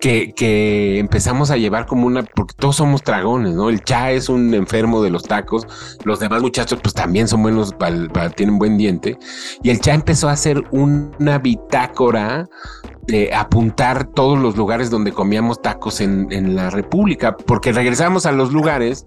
[0.00, 3.68] que, que empezamos a llevar como una, porque todos somos dragones, ¿no?
[3.68, 5.66] El Cha es un enfermo de los tacos,
[6.04, 7.74] los demás muchachos pues también son buenos,
[8.36, 9.18] tienen buen diente,
[9.62, 12.48] y el Cha empezó a hacer una bitácora
[13.06, 18.32] de apuntar todos los lugares donde comíamos tacos en, en, la República, porque regresamos a
[18.32, 19.06] los lugares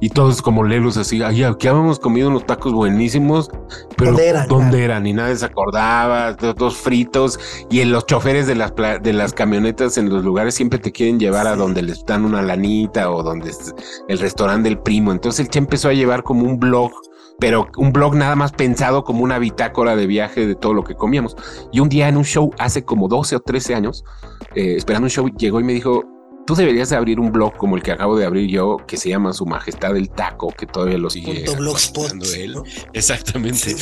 [0.00, 3.50] y todos como lelos así, ay, aquí habíamos comido unos tacos buenísimos,
[3.96, 4.48] pero ¿dónde eran?
[4.48, 5.06] ¿dónde eran?
[5.06, 7.38] Y nadie se acordaba, todos fritos,
[7.70, 11.20] y en los choferes de las, de las camionetas en los lugares siempre te quieren
[11.20, 13.74] llevar a donde les dan una lanita o donde es
[14.08, 15.12] el restaurante del primo.
[15.12, 16.92] Entonces el Che empezó a llevar como un blog
[17.38, 20.94] pero un blog nada más pensado como una bitácora de viaje de todo lo que
[20.94, 21.36] comíamos.
[21.72, 24.04] Y un día en un show, hace como 12 o 13 años,
[24.54, 26.04] eh, esperando un show, llegó y me dijo,
[26.46, 29.08] tú deberías de abrir un blog como el que acabo de abrir yo, que se
[29.08, 32.56] llama Su Majestad el Taco, que todavía lo sigue blogspot, él.
[32.92, 33.76] Exactamente.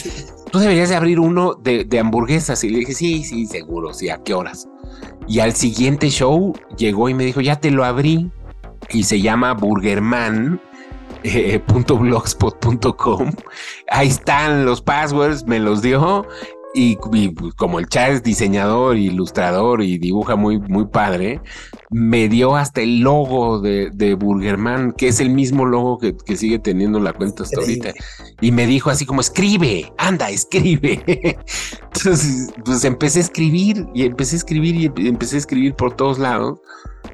[0.51, 2.63] Tú deberías de abrir uno de, de, hamburguesas.
[2.65, 4.69] Y le dije, sí, sí, seguro, sí, ¿a qué horas?
[5.27, 8.31] Y al siguiente show llegó y me dijo, ya te lo abrí.
[8.91, 10.61] Y se llama Burgerman
[11.25, 13.33] eh, .blogspot.com.
[13.89, 16.27] Ahí están los passwords, me los dio.
[16.75, 21.41] Y, pues, como el chat es diseñador, ilustrador y dibuja muy, muy padre,
[21.93, 26.37] me dio hasta el logo de, de Burgerman, que es el mismo logo que, que,
[26.37, 27.93] sigue teniendo la cuenta hasta ahorita.
[28.41, 31.03] Y me dijo así como, escribe, anda, escribe.
[31.95, 36.19] Entonces, pues empecé a escribir y empecé a escribir y empecé a escribir por todos
[36.19, 36.61] lados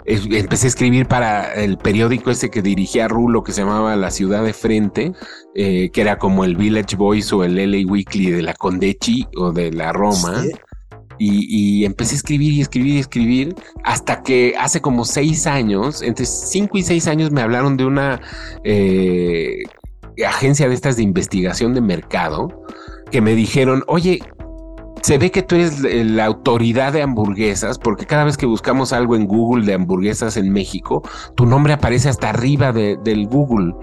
[0.08, 4.42] empecé a escribir para el periódico ese que dirigía Rulo, que se llamaba La Ciudad
[4.42, 5.12] de Frente,
[5.54, 9.52] eh, que era como el Village Voice o el LA Weekly de la Condechi o
[9.52, 10.44] de la Roma.
[11.18, 13.54] Y, empecé a escribir y escribir y escribir
[13.84, 18.20] hasta que hace como seis años, entre cinco y seis años, me hablaron de una
[18.64, 19.62] eh,
[20.26, 22.48] agencia de estas de investigación de mercado
[23.10, 24.20] que me dijeron, oye,
[25.02, 29.16] se ve que tú eres la autoridad de hamburguesas, porque cada vez que buscamos algo
[29.16, 31.02] en Google de hamburguesas en México,
[31.34, 33.74] tu nombre aparece hasta arriba del Google.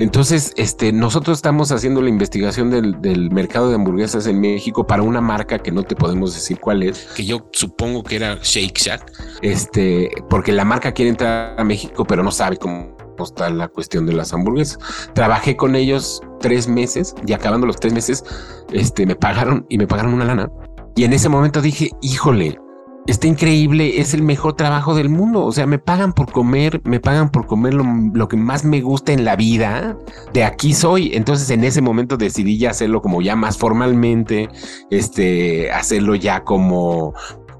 [0.00, 5.20] Entonces, este, nosotros estamos haciendo la investigación del, mercado de hamburguesas en México para una
[5.20, 7.06] marca que no te podemos decir cuál es.
[7.14, 9.12] Que yo supongo que era Shake Shack.
[9.42, 14.06] Este, porque la marca quiere entrar a México, pero no sabe cómo está la cuestión
[14.06, 14.78] de las hamburguesas.
[15.12, 18.24] Trabajé con ellos tres meses y acabando los tres meses,
[18.72, 20.50] este, me pagaron y me pagaron una lana.
[20.96, 22.58] Y en ese momento dije, híjole,
[23.06, 25.44] está increíble, es el mejor trabajo del mundo.
[25.44, 29.12] O sea, me pagan por comer, me pagan por comer lo, que más me gusta
[29.12, 29.96] en la vida.
[30.32, 31.12] De aquí soy.
[31.14, 34.48] Entonces, en ese momento decidí ya hacerlo como ya más formalmente,
[34.90, 37.14] este, hacerlo ya como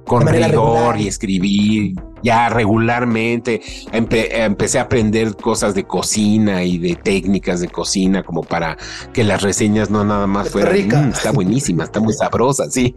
[0.06, 3.60] con rigor y escribir ya regularmente
[3.92, 8.76] empecé a aprender cosas de cocina y de técnicas de cocina como para
[9.12, 12.94] que las reseñas no nada más fueran mm, está buenísima, está muy sabrosa, sí,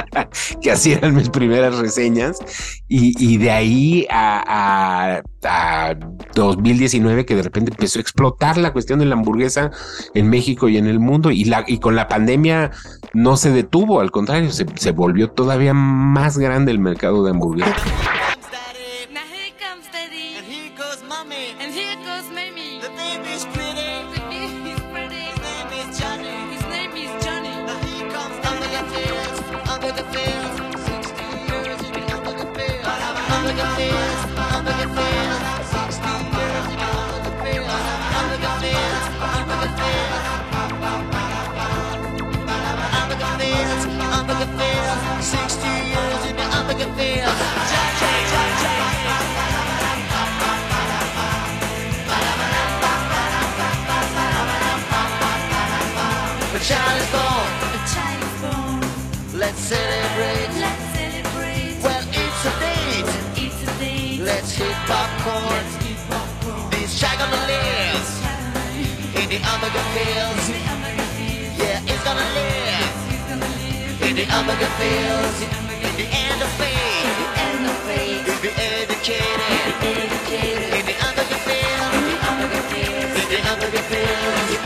[0.62, 2.38] que así eran mis primeras reseñas
[2.88, 5.22] y, de ahí a,
[6.34, 9.70] 2019 que de repente empezó a explotar la cuestión de la hamburguesa
[10.14, 12.72] en México y en el mundo y, la, y con la pandemia
[13.14, 17.76] no se detuvo, al contrario, se, se volvió todavía más grande el mercado de hamburguesas.
[69.30, 70.48] In the hamburger fields.
[71.60, 75.42] Yeah, it's gonna live in the hamburger fields.
[75.84, 77.28] In the end of faith.
[78.26, 79.84] We'll be educated.
[79.84, 80.08] In
[80.86, 82.08] the hamburger fields.
[83.20, 84.57] In the hamburger fields.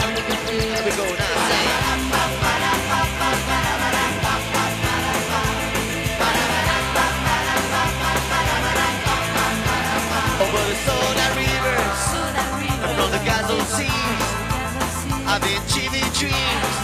[16.23, 16.77] dreams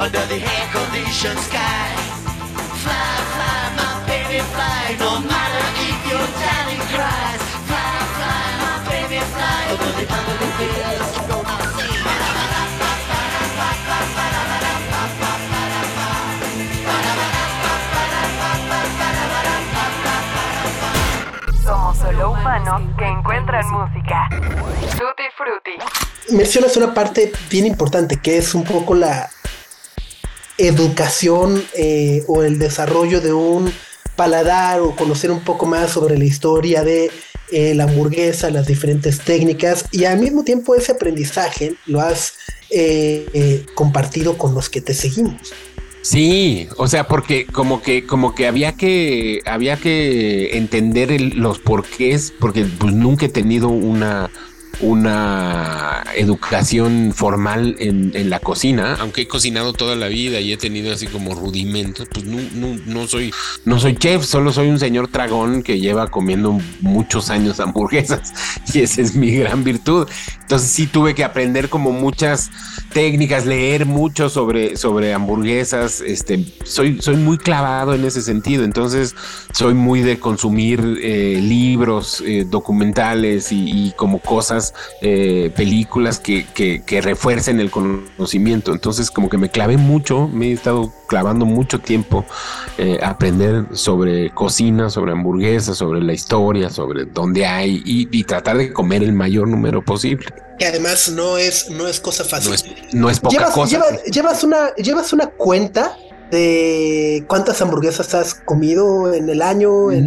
[0.00, 1.86] under the air-conditioned sky.
[2.82, 4.96] Fly, fly, my baby, fly.
[4.98, 7.42] No matter if your darling cries.
[7.68, 9.62] Fly, fly, my baby, fly.
[11.34, 11.64] Over.
[21.64, 24.28] Somos solo humanos que encuentran música.
[25.36, 26.34] Tutti Frutti.
[26.36, 29.30] mencionas una parte bien importante que es un poco la
[30.58, 33.72] educación eh, o el desarrollo de un
[34.16, 37.10] paladar o conocer un poco más sobre la historia de
[37.50, 42.34] eh, la hamburguesa, las diferentes técnicas y al mismo tiempo ese aprendizaje lo has
[42.70, 45.52] eh, eh, compartido con los que te seguimos.
[46.02, 51.58] Sí, o sea, porque como que, como que había que, había que entender el- los
[51.58, 54.30] porqués, porque pues nunca he tenido una,
[54.80, 58.96] una educación formal en, en la cocina.
[59.00, 62.78] Aunque he cocinado toda la vida y he tenido así como rudimentos, pues no, no,
[62.86, 63.32] no soy
[63.64, 68.32] No soy chef, solo soy un señor tragón que lleva comiendo muchos años hamburguesas
[68.74, 70.08] y esa es mi gran virtud.
[70.44, 72.50] Entonces sí tuve que aprender como muchas
[72.92, 76.02] técnicas, leer mucho sobre, sobre hamburguesas.
[76.02, 78.62] Este, soy, soy muy clavado en ese sentido.
[78.62, 79.16] Entonces
[79.52, 87.00] soy muy de consumir eh, libros, eh, documentales y, como cosas, eh, películas que, que,
[87.00, 88.72] refuercen el conocimiento.
[88.72, 92.24] Entonces como que me clavé mucho, me he estado clavando mucho tiempo
[92.76, 98.24] eh, a aprender sobre cocina, sobre hamburguesas, sobre la historia, sobre dónde hay y, y
[98.24, 100.33] tratar de comer el mayor número posible.
[100.58, 102.50] Que además no es, no es cosa fácil.
[102.50, 103.70] No es, no es poca llevas, cosa.
[103.70, 105.96] lleva- llevas una, llevas una cuenta
[106.30, 110.06] de cuántas hamburguesas has comido en el año, en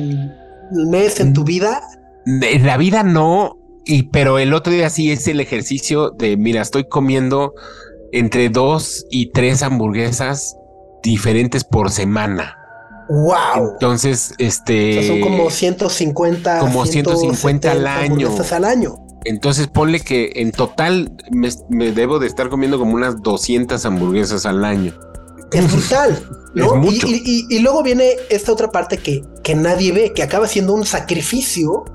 [0.72, 1.82] el mes, en tu vida.
[2.26, 6.62] En la vida no, y, pero el otro día sí es el ejercicio de, mira,
[6.62, 7.54] estoy comiendo
[8.12, 10.56] entre dos y tres hamburguesas
[11.04, 12.58] diferentes por semana.
[13.10, 13.72] Wow.
[13.74, 14.94] Entonces, O este...
[14.94, 18.28] sea, son como 150, como 150 al 170 año.
[18.28, 19.07] hamburguesas al año.
[19.26, 24.46] Entonces ponle que en total me, me debo de estar comiendo como unas 200 hamburguesas
[24.46, 24.94] al año.
[25.52, 26.20] Es brutal.
[26.56, 26.74] ¿no?
[26.74, 27.08] Es mucho.
[27.08, 30.74] Y, y- y luego viene esta otra parte que, que nadie ve, que acaba siendo
[30.74, 31.86] un sacrificio.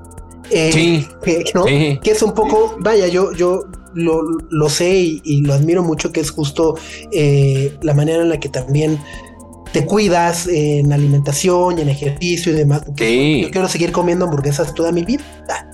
[0.50, 1.08] eh, Sí.
[1.22, 1.64] que, ¿no?
[1.64, 1.98] Sí.
[2.02, 3.64] que es un poco, vaya, yo, yo
[3.94, 6.76] lo, lo sé y, y lo admiro mucho, que es justo
[7.12, 8.98] eh, la manera en la que también
[9.72, 12.82] te cuidas en alimentación y en ejercicio y demás.
[12.96, 13.42] Sí.
[13.44, 15.24] Yo quiero seguir comiendo hamburguesas toda mi vida,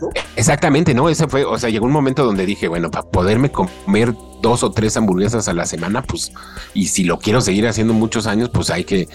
[0.01, 0.09] ¿no?
[0.37, 1.09] Exactamente, ¿no?
[1.09, 4.71] Ese fue, o sea, llegó un momento donde dije, bueno, para poderme comer dos o
[4.71, 6.33] tres hamburguesas a la semana, pues,
[6.75, 9.09] y si lo quiero seguir haciendo muchos años, pues hay que,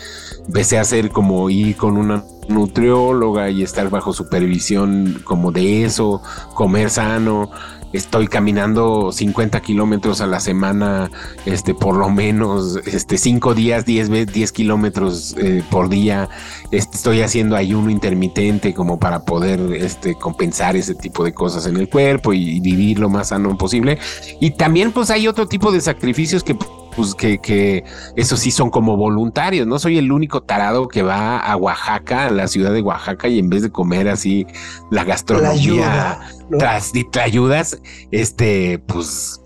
[0.46, 6.22] empecé a hacer como ir con una nutrióloga y estar bajo supervisión como de eso,
[6.56, 7.52] comer sano.
[7.94, 11.12] Estoy caminando 50 kilómetros a la semana,
[11.46, 16.28] este, por lo menos, este, cinco días, 10 ve- 10 kilómetros eh, por día.
[16.72, 21.78] Este, estoy haciendo ayuno intermitente como para poder, este, compensar ese tipo de cosas en
[21.78, 24.00] el cuerpo y, y vivir lo más sano posible.
[24.40, 26.56] Y también, pues, hay otro tipo de sacrificios que,
[26.96, 27.84] pues, que, que
[28.16, 29.68] eso sí son como voluntarios.
[29.68, 33.38] No soy el único tarado que va a Oaxaca, a la ciudad de Oaxaca, y
[33.40, 34.46] en vez de comer así
[34.90, 36.20] la gastronomía
[36.54, 36.58] ¿no?
[36.60, 37.80] tras te ayudas,
[38.12, 39.40] este, pues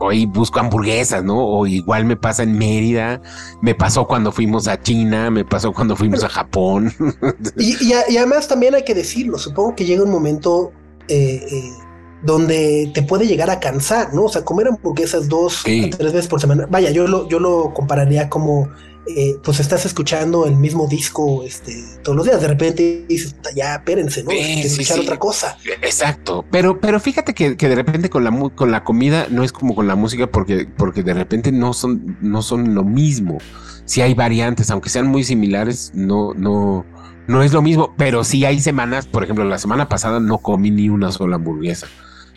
[0.00, 1.38] hoy busco hamburguesas, ¿no?
[1.38, 3.22] O igual me pasa en Mérida,
[3.62, 6.92] me pasó cuando fuimos a China, me pasó cuando fuimos a Japón.
[7.56, 10.72] Y, y a- y además también hay que decirlo, supongo que llega un momento
[11.08, 11.70] eh, eh,
[12.22, 14.24] donde te puede llegar a cansar, ¿no?
[14.24, 15.90] O sea, comer hamburguesas dos Sí.
[15.96, 16.66] tres veces por semana.
[16.70, 18.68] Vaya, yo lo, yo lo compararía como,
[19.06, 22.40] eh, pues estás escuchando el mismo disco este, todos los días.
[22.40, 24.30] De repente dices, "Puta, ya, espérense, ¿no?
[24.30, 25.02] Sí, Hay que escuchar sí.
[25.02, 25.58] otra cosa.
[25.82, 29.52] Exacto, pero, pero fíjate que, que de repente con la, con la comida no es
[29.52, 33.38] como con la música porque, porque de repente no son, no son lo mismo.
[33.84, 36.86] Si hay variantes, aunque sean muy similares, no, no,
[37.26, 40.70] no es lo mismo, pero sí hay semanas, por ejemplo, la semana pasada no comí
[40.70, 41.86] ni una sola hamburguesa.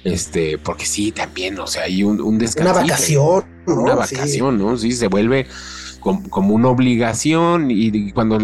[0.04, 2.72] Este, porque sí, también, o sea, hay un, un descanso.
[2.72, 3.74] Una vacación, ¿no?
[3.76, 4.16] Una Sí.
[4.16, 4.78] vacación, ¿no?
[4.78, 5.48] Sí, se vuelve
[6.08, 8.38] com- como, una obligación y, cuando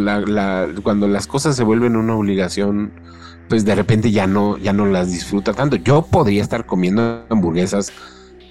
[0.84, 2.92] cuando las cosas se vuelven una obligación,
[3.48, 5.78] pues de repente ya no, ya no las disfruta tanto.
[5.78, 7.94] Yo podría estar comiendo hamburguesas,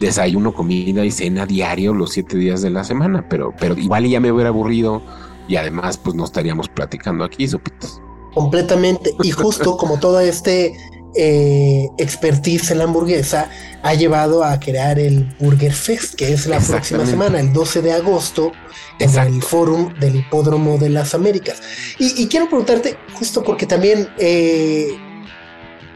[0.00, 4.18] desayuno, comida y cena diario los siete días de la semana, pero, pero igual ya
[4.18, 5.02] me hubiera aburrido
[5.46, 8.00] y además pues no estaríamos platicando aquí, sopitas.
[8.32, 9.14] Completamente.
[9.22, 10.74] Y justo como todo este
[11.14, 13.50] eh, expertise en la hamburguesa
[13.82, 17.92] ha llevado a crear el Burger Fest, que es la próxima semana, el 12 de
[17.92, 18.52] agosto,
[18.98, 19.34] en Exacto.
[19.34, 21.60] el Fórum del Hipódromo de las Américas.
[21.98, 24.88] Y, y quiero preguntarte, justo porque también eh,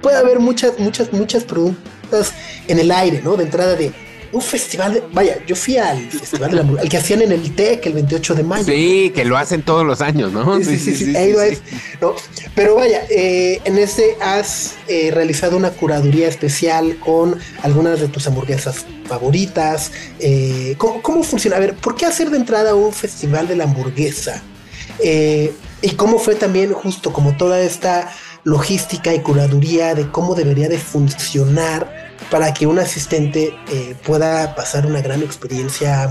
[0.02, 2.32] puede haber muchas, muchas, muchas preguntas
[2.68, 3.36] en el aire, ¿no?
[3.36, 3.92] De entrada de
[4.32, 7.32] un festival, de- vaya, yo fui al festival de la hamburguesa, al que hacían en
[7.32, 8.64] el TEC el 28 de mayo.
[8.64, 10.58] Sí, que lo hacen todos los años, ¿no?
[10.62, 11.62] Sí, sí, sí, he ido a ese,
[12.00, 12.14] ¿no?
[12.54, 18.26] Pero vaya, eh, en este has eh, realizado una curaduría especial con algunas de tus
[18.26, 19.92] hamburguesas favoritas.
[20.18, 21.56] Eh, ¿cómo, cómo funciona?
[21.56, 24.42] A ver, ¿por qué hacer de entrada un festival de la hamburguesa?
[24.98, 25.52] Eh,
[25.82, 28.10] y cómo fue también justo como toda esta
[28.44, 34.86] logística y curaduría de cómo debería de funcionar para que un asistente eh, pueda pasar
[34.86, 36.08] una gran experiencia.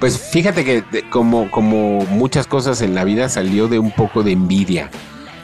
[0.00, 4.22] Pues fíjate que de- como, como muchas cosas en la vida salió de un poco
[4.22, 4.90] de envidia,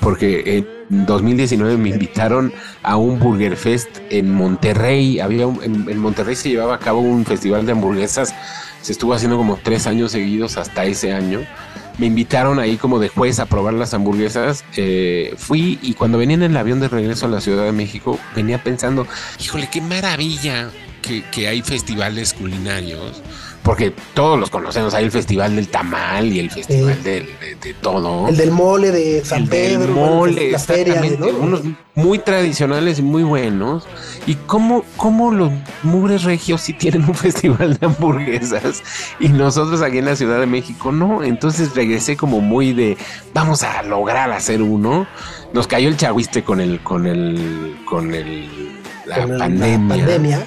[0.01, 0.59] porque
[0.91, 2.53] en 2019 me invitaron
[2.83, 5.21] a un Burger Fest en Monterrey.
[5.21, 8.35] Había un- en, en Monterrey se llevaba a cabo un festival de hamburguesas.
[8.83, 11.41] Se estuvo haciendo como tres años seguidos hasta ese año.
[11.99, 14.65] Me invitaron ahí como de juez a probar las hamburguesas.
[14.77, 18.19] Eh, fui y cuando venía en el avión de regreso a la Ciudad de México,
[18.35, 19.07] venía pensando,
[19.39, 20.71] Híjole, qué maravilla
[21.03, 23.23] que, que hay festivales culinarios.
[23.71, 27.03] Porque todos los conocemos, hay el Festival del Tamal y el Festival Sí.
[27.09, 28.27] del- de, de todo.
[28.27, 31.27] El del mole de San El del Pedro, bueno, mole, la feria, ¿no?
[31.29, 31.61] unos
[31.95, 33.87] muy tradicionales y muy buenos.
[34.27, 35.53] Y cómo, cómo los
[35.85, 38.83] mugres regios sí tienen un festival de hamburguesas
[39.21, 41.23] y nosotros aquí en la Ciudad de México no.
[41.23, 42.97] Entonces regresé como muy de
[43.33, 45.07] vamos a lograr hacer uno.
[45.53, 48.49] Nos cayó el chagüiste con el, con el, con el
[49.07, 49.45] la Con el- la
[49.95, 50.45] pandemia.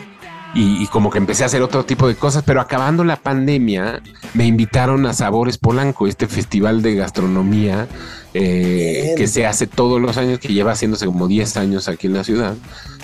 [0.53, 4.01] Y, y como que empecé a hacer otro tipo de cosas, pero acabando la pandemia,
[4.35, 7.87] me invitaron a Sabores Polanco, este festival de gastronomía
[8.35, 12.13] eh, que se hace todos los años, que lleva haciéndose como 10 años aquí en
[12.13, 12.55] la ciudad.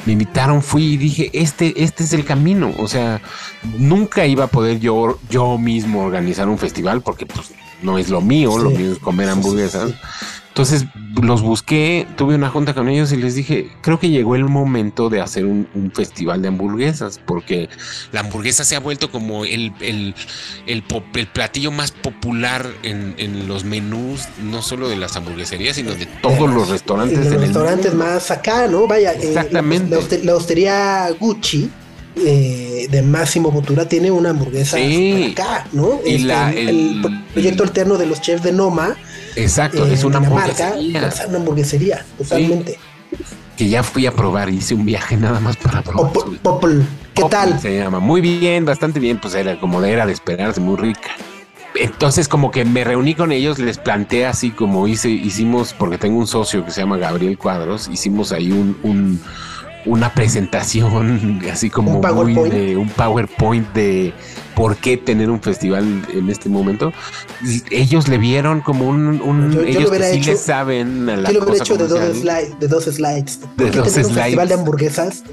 [0.05, 2.73] Me invitaron, fui y dije, este, este es el camino.
[2.79, 3.21] O sea,
[3.77, 7.51] nunca iba a poder yo, yo mismo organizar un festival porque pues
[7.83, 9.91] no es lo mío, lo mío es comer hamburguesas.
[10.59, 10.87] Entonces
[11.23, 15.09] los busqué, tuve una junta con ellos y les dije, creo que llegó el momento
[15.09, 17.69] de hacer un, un festival de hamburguesas, porque
[18.11, 20.13] La hamburguesa se ha vuelto como el, el,
[20.67, 20.83] el,
[21.15, 26.05] el platillo más popular en, en los menús, no solo de las hamburgueserías, sino de
[26.21, 28.85] todos los restaurantes de los en restaurantes más acá, ¿no?
[28.85, 29.89] Vaya, eh, Exactamente.
[29.89, 31.69] la, hoste- la hostería Gucci
[32.17, 35.33] eh, de Máximo Bottura tiene una hamburguesa Sí.
[35.37, 36.01] acá, ¿no?
[36.05, 37.01] Y Este, la- el
[37.33, 38.97] proyecto alterno de los chefs de Noma.
[39.41, 42.79] Exacto, eh, es una Dinamarca, hamburguesería Es una hamburguesería, totalmente.
[43.57, 46.11] que ya fui a probar, hice un viaje nada más para probar.
[46.13, 46.81] Pop- Popl,
[47.13, 47.59] ¿qué tal?
[47.59, 51.09] Se llama muy bien, bastante bien, pues era como de era de esperarse, muy rica.
[51.75, 56.17] Entonces como que me reuní con ellos, les planteé así como hice, hicimos, porque tengo
[56.19, 59.21] un socio que se llama Gabriel Cuadros, hicimos ahí un, un-
[59.85, 64.13] una presentación así como Un muy de un PowerPoint de
[64.59, 66.91] por qué tener un festival en este momento.
[67.71, 70.37] Ellos le vieron como un, un- Yo- yo lo ellos que hubiera sí hecho- le
[70.37, 73.37] saben a la Yo lo hubiera hecho de dos, slides, de dos slides.
[73.37, 74.23] ¿Por De qué dos tener un slides.
[74.23, 75.23] festival de hamburguesas?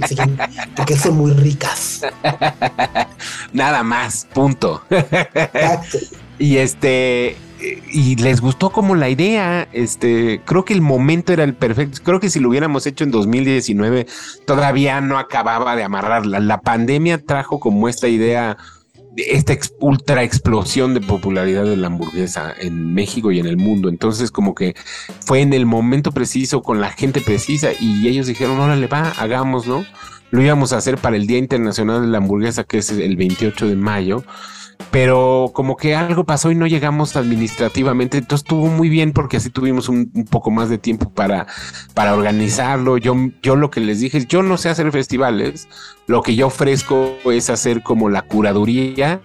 [0.76, 2.02] Porque son muy ricas.
[3.52, 4.82] Nada más, punto.
[4.90, 5.98] Exacto.
[6.38, 7.36] y este
[7.90, 11.98] y les gustó como la idea, este, creo que el momento era el perfecto.
[12.04, 14.06] Creo que si lo hubiéramos hecho en 2019
[14.46, 16.38] todavía no acababa de amarrarla.
[16.38, 18.56] La pandemia trajo como esta idea
[19.16, 23.88] esta ex- ultra explosión de popularidad de la hamburguesa en México y en el mundo.
[23.88, 24.74] Entonces, como que
[25.20, 29.84] fue en el momento preciso, con la gente precisa, y ellos dijeron, órale, va, hagámoslo.
[30.30, 33.68] Lo íbamos a hacer para el Día Internacional de la Hamburguesa, que es el 28
[33.68, 34.24] de mayo.
[34.90, 39.50] Pero como que algo pasó y no llegamos administrativamente, entonces estuvo muy bien porque así
[39.50, 41.46] tuvimos un, poco más de tiempo para,
[41.94, 42.96] para organizarlo.
[42.96, 45.68] Yo, yo lo que les dije es, yo no sé hacer festivales,
[46.06, 49.20] lo que yo ofrezco es hacer como la curaduría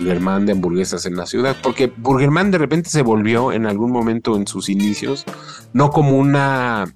[0.00, 4.36] Burgerman de hamburguesas en la ciudad, porque Burgerman de repente se volvió en algún momento
[4.36, 5.24] en sus inicios,
[5.72, 6.92] no como una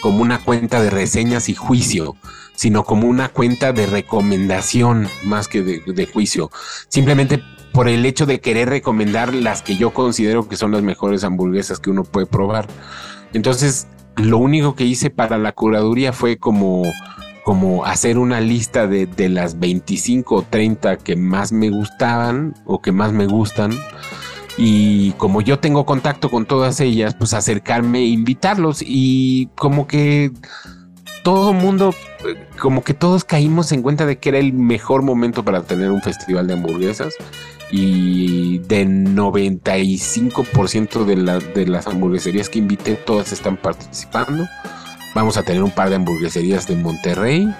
[0.00, 2.16] como una cuenta de reseñas y juicio,
[2.56, 6.50] sino como una cuenta de recomendación más que de, juicio.
[6.88, 7.42] Simplemente
[7.72, 11.78] por el hecho de querer recomendar las que yo considero que son las mejores hamburguesas
[11.78, 12.66] que uno puede probar.
[13.34, 13.86] Entonces,
[14.16, 16.82] lo único que hice para la curaduría fue como,
[17.44, 22.80] como hacer una lista de, de las 25 o 30 que más me gustaban o
[22.80, 23.72] que más me gustan.
[24.58, 28.82] Y como yo tengo contacto con todas ellas, pues acercarme e invitarlos.
[28.82, 30.32] Y como que
[31.26, 31.92] todo mundo,
[32.24, 35.90] eh, como que todos caímos en cuenta de que era el mejor momento para tener
[35.90, 37.14] un festival de hamburguesas.
[37.72, 44.46] Y de 95% de, la- de las hamburgueserías que invité, todas están participando.
[45.16, 47.52] Vamos a tener un par de hamburgueserías de Monterrey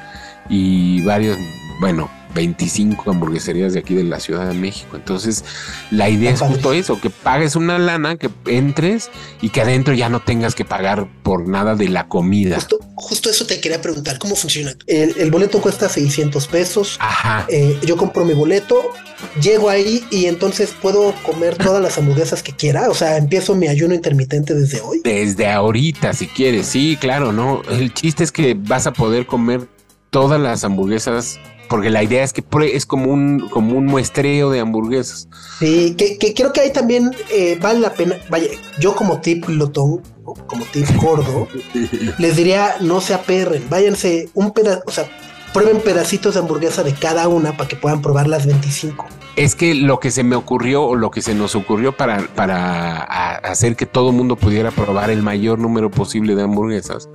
[0.49, 1.37] y varios,
[1.81, 4.97] bueno, 25 hamburgueserías de aquí de la Ciudad de México.
[4.97, 5.45] Entonces,
[5.91, 9.11] la idea es justo eso, que pagues una lana, que entres
[9.41, 12.59] y que adentro ya no tengas que pagar por nada de la comida.
[12.95, 14.75] Justo eso te quería preguntar, ¿cómo funciona?
[14.87, 16.97] El, el boleto cuesta 600 pesos.
[17.01, 17.47] Ajá.
[17.49, 18.93] Eh, yo compro mi boleto,
[19.41, 22.89] llego ahí y entonces puedo comer todas las hamburguesas que quiera.
[22.89, 25.01] O sea, empiezo mi ayuno intermitente desde hoy.
[25.03, 27.63] Desde ahorita, si quieres, sí, claro, ¿no?
[27.71, 29.67] El chiste es que vas a poder comer
[30.11, 34.61] todas las hamburguesas porque la idea es que es como un, como un muestreo de
[34.61, 35.29] hamburguesas.
[35.59, 38.17] Sí, que, que creo que ahí también eh, vale la pena.
[38.29, 38.49] Vaya,
[38.79, 40.35] yo como tip glotón, ¿no?
[40.47, 41.49] como tip gordo,
[42.19, 45.09] les diría no se aperren, váyanse un pedazo, o sea,
[45.53, 49.07] prueben pedacitos de hamburguesa de cada una para que puedan probar las 25.
[49.37, 53.03] Es que lo que se me ocurrió o lo que se nos ocurrió para, para
[53.03, 57.09] hacer que todo el mundo pudiera probar el mayor número posible de hamburguesas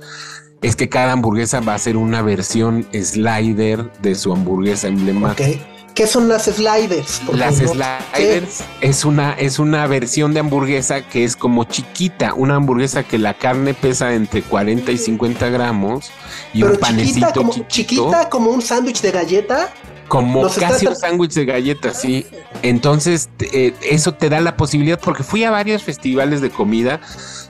[0.62, 5.50] es que cada hamburguesa va a ser una versión slider de su hamburguesa emblemática.
[5.94, 7.20] ¿Qué son las sliders?
[7.34, 12.54] Las no- sliders es una, es una versión de hamburguesa que es como chiquita, una
[12.56, 16.10] hamburguesa que la carne pesa entre 40 y 50 gramos
[16.54, 19.70] y Pero un panecito chiquita como, chiquito, chiquita como un sándwich de galleta.
[20.12, 22.26] Como Nos casi un sándwich de galletas, sí.
[22.60, 27.00] Entonces, eh, eso te da la posibilidad, porque fui a varios festivales de comida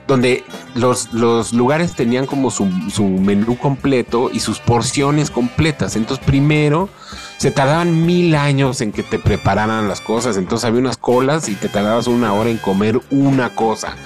[0.07, 0.45] donde
[0.77, 5.97] los, los lugares tenían como su, su menú completo y sus porciones completas.
[5.97, 6.89] Entonces, primero
[7.37, 10.37] se tardaban mil años en que te prepararan las cosas.
[10.37, 13.97] Entonces, había unas colas y te tardabas una hora en comer una cosa.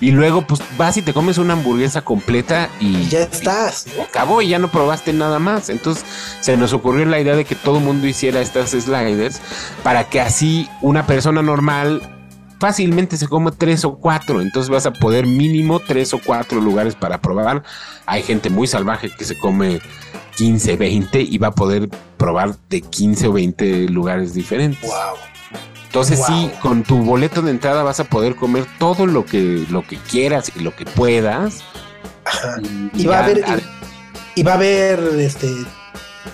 [0.00, 3.86] Y luego, pues vas y te comes una hamburguesa completa y ya estás.
[3.96, 5.68] y acabó y ya no probaste nada más.
[5.70, 6.04] Entonces
[6.40, 9.40] se nos ocurrió la idea de que todo el mundo hiciera estas sliders
[9.82, 12.02] para que así una persona normal
[12.60, 14.40] fácilmente se come tres o cuatro.
[14.40, 17.62] Entonces vas a poder mínimo tres o cuatro lugares para probar.
[18.06, 19.80] Hay gente muy salvaje que se come
[20.36, 24.88] 15, 20 y va a poder probar de 15 o 20 lugares diferentes.
[25.88, 29.82] Entonces sí, con tu boleto de entrada vas a poder comer todo lo que, lo
[29.86, 31.64] que quieras y lo que puedas.
[32.94, 33.38] Y va a haber,
[34.36, 35.48] y, y va a haber este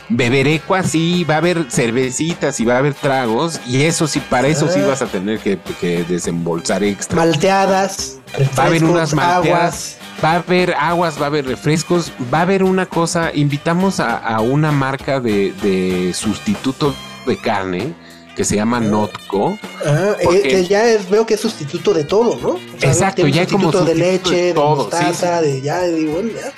[0.09, 3.61] beberecua sí, va a haber cervecitas y va a haber tragos.
[3.67, 4.89] Y eso sí, para eso sí Ah.
[4.89, 7.17] vas a tener que, que desembolsar extra.
[7.17, 8.19] malteadas,
[8.59, 9.97] Va a haber unas malteadas, aguas.
[10.23, 14.17] va a haber aguas, va a haber refrescos, va a haber una cosa, invitamos a,
[14.17, 16.95] a una marca de, de sustituto
[17.27, 17.95] de carne
[18.35, 19.59] que se llama Notco.
[19.85, 22.49] Ah, eh, Porque- que ya es, veo que es sustituto de todo, ¿no?
[22.51, 25.81] O sea, Exacto, ya hay como sustituto de de leche, de, todo, mostaza, de ya,
[25.81, 26.53] de bueno, ya.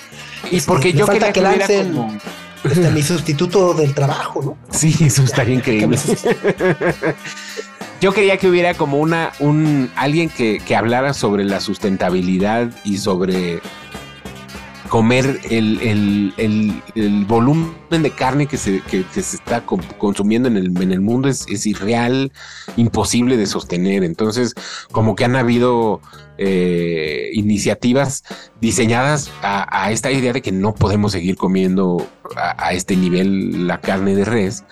[0.51, 2.18] Y porque Me yo quería que lancen como-
[2.64, 4.57] este, mi sustituto del trabajo, ¿no?
[4.77, 5.99] Sí, eso estaría increíble.
[8.01, 12.99] Yo quería que hubiera como una, un alguien que, que hablara sobre la sustentabilidad y
[12.99, 13.61] sobre
[14.89, 16.82] comer el, el- el-
[17.26, 21.28] volumen de carne que se, que, se está co- consumiendo en el, en el mundo
[21.28, 22.32] es, irreal,
[22.76, 24.05] imposible de sostener.
[24.05, 24.55] Entonces,
[24.93, 26.01] como que han habido
[26.39, 28.22] eh, iniciativas
[28.61, 32.07] diseñadas a, esta idea de que no podemos seguir comiendo
[32.37, 34.64] a este nivel la carne de res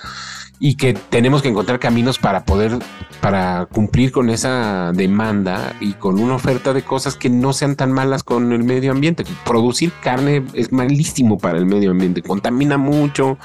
[0.59, 2.79] y que tenemos que encontrar caminos para poder,
[3.21, 7.93] para cumplir con esa demanda y con una oferta de cosas que no sean tan
[7.93, 9.25] malas con el medio ambiente.
[9.45, 13.39] Producir carne es malísimo para el medio ambiente, contamina mucho,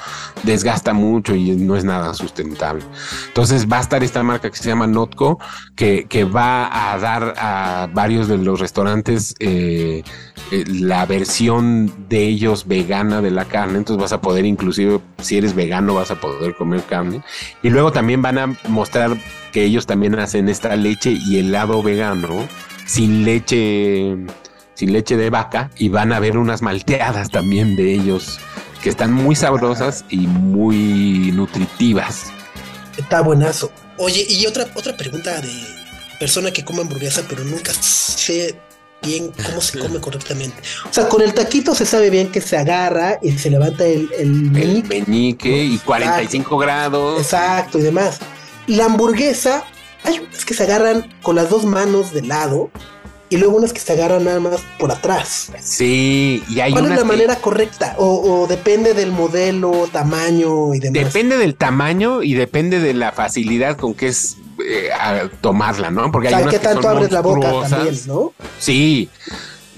[0.44, 2.84] desgasta mucho y no es nada sustentable.
[3.28, 5.40] Entonces va a estar esta marca que se llama Notco,
[5.76, 10.04] que, que va a dar a varios de los restaurantes eh,
[10.52, 13.78] eh, la versión de ellos vegana de la carne.
[13.78, 17.22] Entonces vas a poder, inclusive si eres vegano, vas a poder comer carne.
[17.64, 19.18] Y luego también van a mostrar
[19.52, 22.48] que ellos también hacen esta leche y helado vegano
[22.86, 24.16] sin leche,
[24.74, 25.70] sin leche de vaca.
[25.78, 28.40] Y van a ver unas malteadas también de ellos
[28.82, 32.32] que están muy sabrosas y muy nutritivas.
[32.98, 33.72] Está buenazo.
[33.98, 35.52] Oye, y otra, otra pregunta de
[36.20, 38.56] persona que come hamburguesa, pero nunca sé
[39.02, 40.58] bien cómo se come correctamente.
[40.90, 44.10] O sea, con el taquito se sabe bien que se agarra y se levanta el,
[44.18, 47.22] el El meñique y 45 grados.
[47.22, 48.20] Exacto y demás.
[48.68, 49.64] La hamburguesa,
[50.04, 52.70] hay unas que se agarran con las dos manos de lado
[53.32, 55.52] y luego unas que se agarran nada más por atrás.
[55.62, 57.96] Sí, y hay ¿Cuál es unas la que- manera correcta?
[58.00, 61.06] O, o depende del modelo, tamaño y demás.
[61.14, 66.12] Depende del tamaño y depende de la facilidad con que es eh, a tomarla, ¿no?
[66.12, 67.70] Porque O sea, hay unas ¿qué que son abres la boca monstruosas.
[67.72, 68.34] también, no?
[68.60, 69.10] Sí,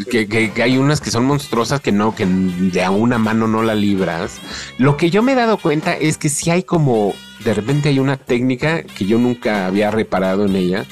[0.09, 3.47] que, que- que hay unas que son monstruosas que no, que de a una mano
[3.47, 4.33] no la libras.
[4.77, 7.13] Lo que yo me he dado cuenta es que si hay como,
[7.43, 10.85] de repente hay una técnica que yo nunca había reparado en ella,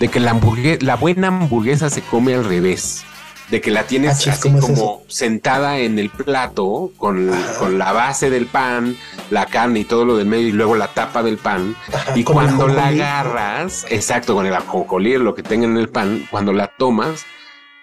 [0.00, 3.04] de que la hamburguesa, la buena hamburguesa se come al revés.
[3.50, 7.78] De que la tienes Ah, así ¿cómo es como sentada en el plato con, con
[7.78, 8.96] la base del pan,
[9.30, 11.76] la carne y todo lo del medio y luego la tapa del pan.
[12.16, 16.52] y cuando la agarras, exacto, con el ajonjolí, lo que tenga en el pan, cuando
[16.52, 17.24] la tomas,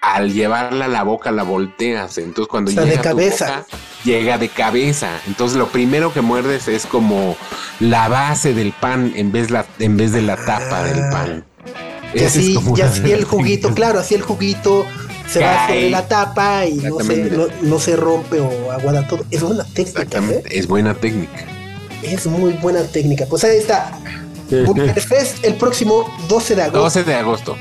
[0.02, 2.18] al llevarla a la boca la volteas.
[2.18, 3.46] Entonces cuando O sea, llega de a tu cabeza.
[3.46, 5.10] boca, llega de cabeza.
[5.28, 7.38] Entonces lo primero que muerdes es como
[7.80, 11.46] la base del pan en vez, la, en vez de la tapa del pan.
[12.14, 14.86] Y es así, como y así el juguito, claro, así el juguito
[15.28, 15.68] se va Cae.
[15.68, 19.26] sobre la tapa y no se, no, no se rompe o aguada todo.
[19.32, 20.20] Es una técnica.
[20.20, 20.44] ¿eh?
[20.52, 21.46] Es buena técnica.
[22.04, 23.26] Es muy buena técnica.
[23.30, 23.92] Pues ahí está.
[24.66, 26.80] Burger Fest el próximo 12 de agosto.
[26.82, 27.56] 12 de agosto.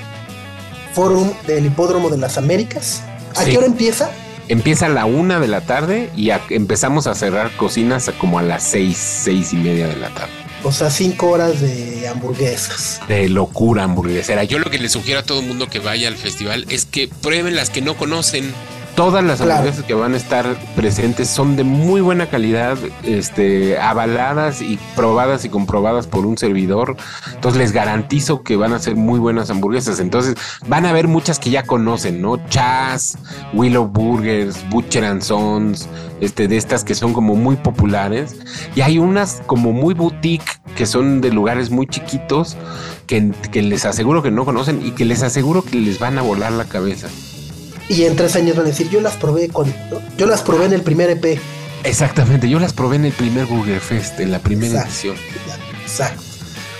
[0.94, 3.02] Forum del Hipódromo de las Américas.
[3.36, 3.52] ¿A Sí.
[3.52, 4.10] qué hora empieza?
[4.48, 8.42] Empieza a la una de la tarde y a- empezamos a cerrar cocinas como a
[8.42, 10.32] las seis, seis y media de la tarde.
[10.64, 13.00] O sea, cinco horas de hamburguesas.
[13.08, 14.44] De locura hamburguesera.
[14.44, 17.08] Yo lo que le sugiero a todo el mundo que vaya al festival es que
[17.08, 18.54] prueben las que no conocen.
[18.94, 19.54] Todas las Claro.
[19.54, 25.46] hamburguesas que van a estar presentes son de muy buena calidad, este, avaladas y probadas
[25.46, 26.96] y comprobadas por un servidor.
[27.34, 29.98] Entonces les garantizo que van a ser muy buenas hamburguesas.
[29.98, 30.34] Entonces
[30.66, 32.36] van a ver muchas que ya conocen, ¿no?
[32.48, 33.16] Chas,
[33.54, 35.88] Willow Burgers, Butcher and Sons,
[36.20, 38.36] este, de estas que son como muy populares.
[38.76, 42.58] Y hay unas como muy boutique que son de lugares muy chiquitos
[43.06, 46.22] que, que les aseguro que no conocen y que les aseguro que les van a
[46.22, 47.08] volar la cabeza.
[47.88, 49.68] Y en tres años van a decir, yo las probé con.
[49.90, 50.00] ¿no?
[50.16, 51.38] Yo las probé en el primer EP.
[51.84, 54.90] Exactamente, yo las probé en el primer Burger Fest, en la primera Exacto.
[55.08, 55.16] edición.
[55.82, 56.22] Exacto.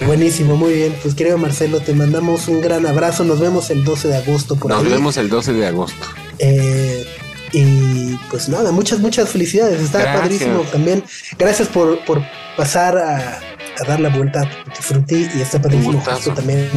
[0.07, 0.97] Buenísimo, muy bien.
[1.03, 3.25] Pues querido Marcelo, te mandamos un gran abrazo.
[3.25, 4.91] Nos vemos el 12 de agosto por Nos ahí.
[4.91, 6.07] vemos el 12 de agosto.
[6.39, 7.07] Eh,
[7.53, 9.81] y pues nada, muchas, muchas felicidades.
[9.81, 10.21] Está Gracias.
[10.21, 11.05] padrísimo también.
[11.39, 12.23] Gracias por, por
[12.57, 13.39] pasar a,
[13.81, 16.69] a dar la vuelta a Tutti Frutti y está padrísimo justo también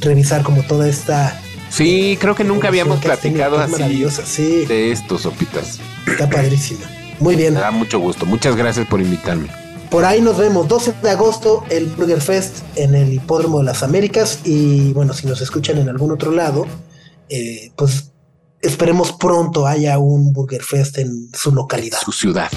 [0.00, 1.40] revisar como toda esta
[1.70, 4.06] Sí, creo que nunca habíamos platicado así.
[4.24, 5.80] Sí, de esto, Sopitas.
[6.06, 6.86] está padrísima.
[7.20, 7.54] Muy bien.
[7.54, 8.26] Me da mucho gusto.
[8.26, 9.48] Muchas gracias por invitarme.
[9.90, 13.82] Por ahí nos vemos 12 de agosto el Burger Fest en el Hipódromo de las
[13.82, 16.66] Américas y bueno, si nos escuchan en algún otro lado,
[17.28, 18.12] eh, pues
[18.60, 21.98] esperemos pronto haya un Burger Fest en su localidad.
[22.04, 22.50] Su ciudad.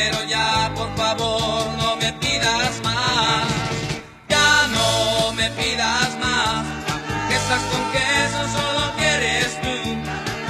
[0.00, 3.44] Pero ya por favor no me pidas más.
[4.28, 6.64] Ya no me pidas más.
[6.90, 9.76] Hamburguesas con queso, solo quieres tú.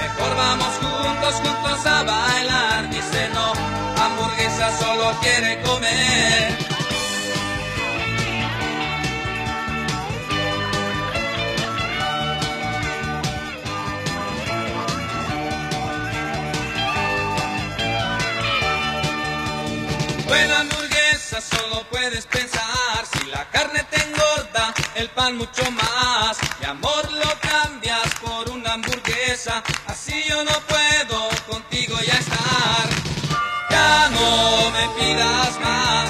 [0.02, 2.90] Mejor vamos juntos, juntos a bailar.
[2.90, 3.52] Dice no,
[4.02, 6.69] hamburguesa solo quiere comer.
[22.26, 26.38] Pensar si la carne te engorda, el pan mucho más.
[26.60, 32.88] Mi amor lo cambias por una hamburguesa, así yo no puedo contigo ya estar.
[33.70, 36.09] Ya no me pidas más,